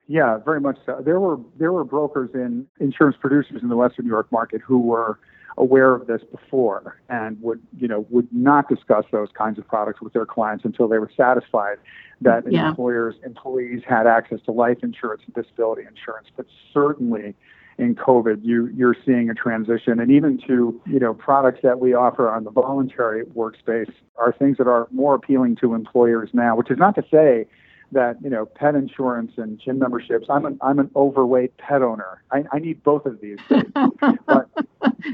Yeah, 0.06 0.38
very 0.38 0.60
much 0.60 0.78
so. 0.84 1.00
There 1.02 1.18
were 1.18 1.40
there 1.58 1.72
were 1.72 1.84
brokers 1.84 2.30
and 2.34 2.66
insurance 2.78 3.16
producers 3.18 3.62
in 3.62 3.68
the 3.70 3.76
Western 3.76 4.04
New 4.04 4.10
York 4.10 4.30
market 4.30 4.60
who 4.60 4.78
were 4.78 5.18
aware 5.56 5.94
of 5.94 6.06
this 6.06 6.22
before 6.30 6.98
and 7.08 7.40
would 7.40 7.60
you 7.78 7.86
know 7.86 8.06
would 8.10 8.28
not 8.32 8.68
discuss 8.68 9.04
those 9.12 9.28
kinds 9.36 9.58
of 9.58 9.66
products 9.68 10.00
with 10.00 10.12
their 10.12 10.26
clients 10.26 10.64
until 10.64 10.88
they 10.88 10.98
were 10.98 11.10
satisfied 11.16 11.76
that 12.20 12.50
yeah. 12.50 12.68
employers 12.68 13.14
employees 13.24 13.82
had 13.86 14.06
access 14.06 14.40
to 14.44 14.50
life 14.50 14.78
insurance 14.82 15.22
and 15.26 15.34
disability 15.34 15.82
insurance 15.82 16.28
but 16.36 16.46
certainly 16.72 17.34
in 17.78 17.94
covid 17.94 18.40
you 18.42 18.66
you're 18.74 18.96
seeing 19.06 19.30
a 19.30 19.34
transition 19.34 20.00
and 20.00 20.10
even 20.10 20.38
to 20.38 20.80
you 20.86 20.98
know 20.98 21.14
products 21.14 21.60
that 21.62 21.78
we 21.78 21.94
offer 21.94 22.28
on 22.28 22.42
the 22.44 22.50
voluntary 22.50 23.24
workspace 23.26 23.92
are 24.16 24.32
things 24.32 24.56
that 24.58 24.66
are 24.66 24.88
more 24.90 25.14
appealing 25.14 25.54
to 25.54 25.74
employers 25.74 26.30
now 26.32 26.56
which 26.56 26.70
is 26.70 26.78
not 26.78 26.94
to 26.96 27.04
say 27.12 27.46
that 27.92 28.16
you 28.22 28.30
know 28.30 28.46
pet 28.46 28.74
insurance 28.74 29.32
and 29.36 29.60
gym 29.60 29.78
memberships. 29.78 30.26
I'm 30.28 30.44
an 30.44 30.58
I'm 30.60 30.78
an 30.78 30.90
overweight 30.96 31.56
pet 31.58 31.82
owner. 31.82 32.22
I, 32.30 32.44
I 32.52 32.58
need 32.58 32.82
both 32.82 33.06
of 33.06 33.20
these 33.20 33.38
things. 33.48 33.70
but 34.26 34.48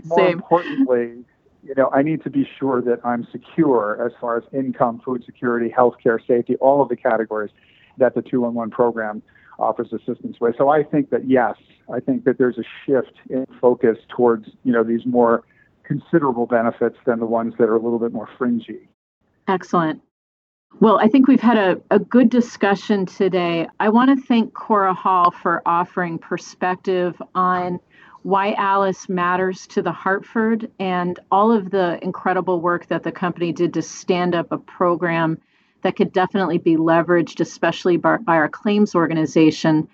more 0.05 0.19
Same. 0.19 0.33
importantly, 0.39 1.25
you 1.63 1.75
know, 1.77 1.91
I 1.93 2.03
need 2.03 2.23
to 2.25 2.31
be 2.31 2.49
sure 2.59 2.81
that 2.83 3.01
I'm 3.05 3.27
secure 3.31 4.05
as 4.05 4.13
far 4.21 4.39
as 4.39 4.45
income, 4.53 5.01
food 5.05 5.25
security, 5.25 5.73
healthcare, 5.77 6.19
safety, 6.27 6.57
all 6.57 6.81
of 6.83 6.89
the 6.89 6.97
categories 6.97 7.51
that 7.99 8.15
the 8.15 8.23
211 8.23 8.71
program 8.71 9.23
offers 9.59 9.93
assistance 9.93 10.39
with. 10.41 10.57
So 10.57 10.71
I 10.71 10.83
think 10.83 11.11
that 11.11 11.29
yes, 11.29 11.57
I 11.93 12.01
think 12.01 12.25
that 12.25 12.39
there's 12.39 12.59
a 12.59 12.65
shift 12.87 13.13
in 13.29 13.47
focus 13.61 13.99
towards 14.09 14.49
you 14.65 14.73
know 14.73 14.83
these 14.83 15.05
more 15.05 15.45
considerable 15.85 16.47
benefits 16.47 16.97
than 17.05 17.19
the 17.19 17.27
ones 17.27 17.55
that 17.59 17.65
are 17.65 17.75
a 17.75 17.81
little 17.81 17.99
bit 17.99 18.13
more 18.13 18.29
fringy. 18.39 18.89
Excellent. 19.49 20.01
Well, 20.79 20.99
I 20.99 21.09
think 21.09 21.27
we've 21.27 21.41
had 21.41 21.59
a, 21.59 21.81
a 21.91 21.99
good 21.99 22.31
discussion 22.31 23.05
today. 23.05 23.67
I 23.81 23.89
want 23.89 24.17
to 24.17 24.27
thank 24.27 24.55
Cora 24.55 24.95
Hall 24.95 25.31
for 25.31 25.63
offering 25.67 26.19
perspective 26.19 27.21
on 27.35 27.81
why 28.23 28.55
ALICE 28.57 29.09
matters 29.09 29.67
to 29.69 29.83
the 29.83 29.93
Hartford 29.93 30.71
and 30.79 31.19
all 31.31 31.51
of 31.51 31.71
the 31.71 31.99
incredible 32.03 32.61
work 32.61 32.87
that 32.87 33.03
the 33.03 33.13
company 33.13 33.53
did 33.53 33.75
to 33.75 33.83
stand 33.83 34.35
up 34.35 34.53
a 34.53 34.59
program 34.59 35.39
that 35.83 35.97
could 35.97 36.13
definitely 36.13 36.59
be 36.59 36.77
leveraged, 36.77 37.41
especially 37.41 37.97
by, 37.97 38.19
by 38.19 38.37
our 38.37 38.49
claims 38.49 38.95
organization. 38.95 39.89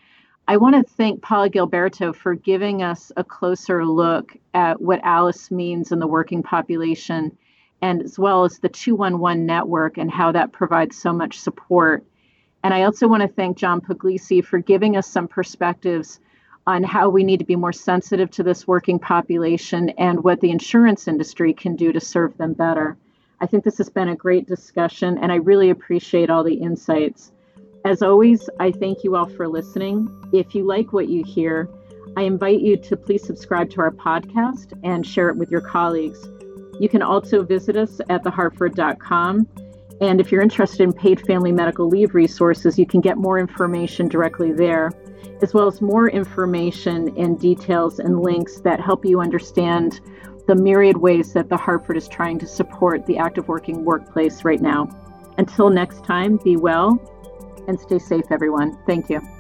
I 0.46 0.56
want 0.56 0.76
to 0.76 0.94
thank 0.94 1.22
Paula 1.22 1.50
Gilberto 1.50 2.14
for 2.14 2.34
giving 2.34 2.82
us 2.82 3.10
a 3.16 3.24
closer 3.24 3.84
look 3.84 4.36
at 4.54 4.80
what 4.80 5.00
ALICE 5.04 5.50
means 5.50 5.90
in 5.90 5.98
the 5.98 6.06
working 6.06 6.42
population 6.42 7.36
and 7.86 8.02
as 8.02 8.18
well 8.18 8.44
as 8.44 8.58
the 8.58 8.68
211 8.68 9.46
network 9.46 9.96
and 9.96 10.10
how 10.10 10.32
that 10.32 10.50
provides 10.50 11.00
so 11.00 11.12
much 11.12 11.38
support. 11.38 12.04
And 12.64 12.74
I 12.74 12.82
also 12.82 13.06
want 13.06 13.22
to 13.22 13.28
thank 13.28 13.56
John 13.56 13.80
Puglisi 13.80 14.44
for 14.44 14.58
giving 14.58 14.96
us 14.96 15.06
some 15.06 15.28
perspectives 15.28 16.18
on 16.66 16.82
how 16.82 17.08
we 17.08 17.22
need 17.22 17.38
to 17.38 17.44
be 17.44 17.54
more 17.54 17.72
sensitive 17.72 18.28
to 18.32 18.42
this 18.42 18.66
working 18.66 18.98
population 18.98 19.90
and 19.90 20.24
what 20.24 20.40
the 20.40 20.50
insurance 20.50 21.06
industry 21.06 21.52
can 21.52 21.76
do 21.76 21.92
to 21.92 22.00
serve 22.00 22.36
them 22.38 22.54
better. 22.54 22.96
I 23.40 23.46
think 23.46 23.62
this 23.62 23.78
has 23.78 23.88
been 23.88 24.08
a 24.08 24.16
great 24.16 24.48
discussion, 24.48 25.18
and 25.18 25.30
I 25.30 25.36
really 25.36 25.70
appreciate 25.70 26.28
all 26.28 26.42
the 26.42 26.54
insights. 26.54 27.30
As 27.84 28.02
always, 28.02 28.50
I 28.58 28.72
thank 28.72 29.04
you 29.04 29.14
all 29.14 29.28
for 29.28 29.46
listening. 29.46 30.08
If 30.32 30.56
you 30.56 30.64
like 30.64 30.92
what 30.92 31.08
you 31.08 31.22
hear, 31.22 31.68
I 32.16 32.22
invite 32.22 32.62
you 32.62 32.76
to 32.78 32.96
please 32.96 33.24
subscribe 33.24 33.70
to 33.70 33.80
our 33.80 33.92
podcast 33.92 34.72
and 34.82 35.06
share 35.06 35.28
it 35.28 35.36
with 35.36 35.52
your 35.52 35.60
colleagues. 35.60 36.26
You 36.80 36.88
can 36.88 37.02
also 37.02 37.42
visit 37.42 37.76
us 37.76 38.00
at 38.08 38.22
thehartford.com. 38.24 39.48
And 40.00 40.20
if 40.20 40.30
you're 40.30 40.42
interested 40.42 40.80
in 40.80 40.92
paid 40.92 41.26
family 41.26 41.52
medical 41.52 41.88
leave 41.88 42.14
resources, 42.14 42.78
you 42.78 42.86
can 42.86 43.00
get 43.00 43.16
more 43.16 43.38
information 43.38 44.08
directly 44.08 44.52
there, 44.52 44.92
as 45.42 45.54
well 45.54 45.66
as 45.66 45.80
more 45.80 46.10
information 46.10 47.16
and 47.16 47.38
details 47.40 47.98
and 47.98 48.20
links 48.20 48.60
that 48.60 48.80
help 48.80 49.06
you 49.06 49.20
understand 49.20 50.00
the 50.46 50.54
myriad 50.54 50.98
ways 50.98 51.32
that 51.32 51.48
the 51.48 51.56
Hartford 51.56 51.96
is 51.96 52.08
trying 52.08 52.38
to 52.38 52.46
support 52.46 53.06
the 53.06 53.18
active 53.18 53.48
working 53.48 53.84
workplace 53.84 54.44
right 54.44 54.60
now. 54.60 54.88
Until 55.38 55.70
next 55.70 56.04
time, 56.04 56.36
be 56.36 56.56
well 56.56 57.00
and 57.66 57.80
stay 57.80 57.98
safe, 57.98 58.24
everyone. 58.30 58.78
Thank 58.86 59.10
you. 59.10 59.35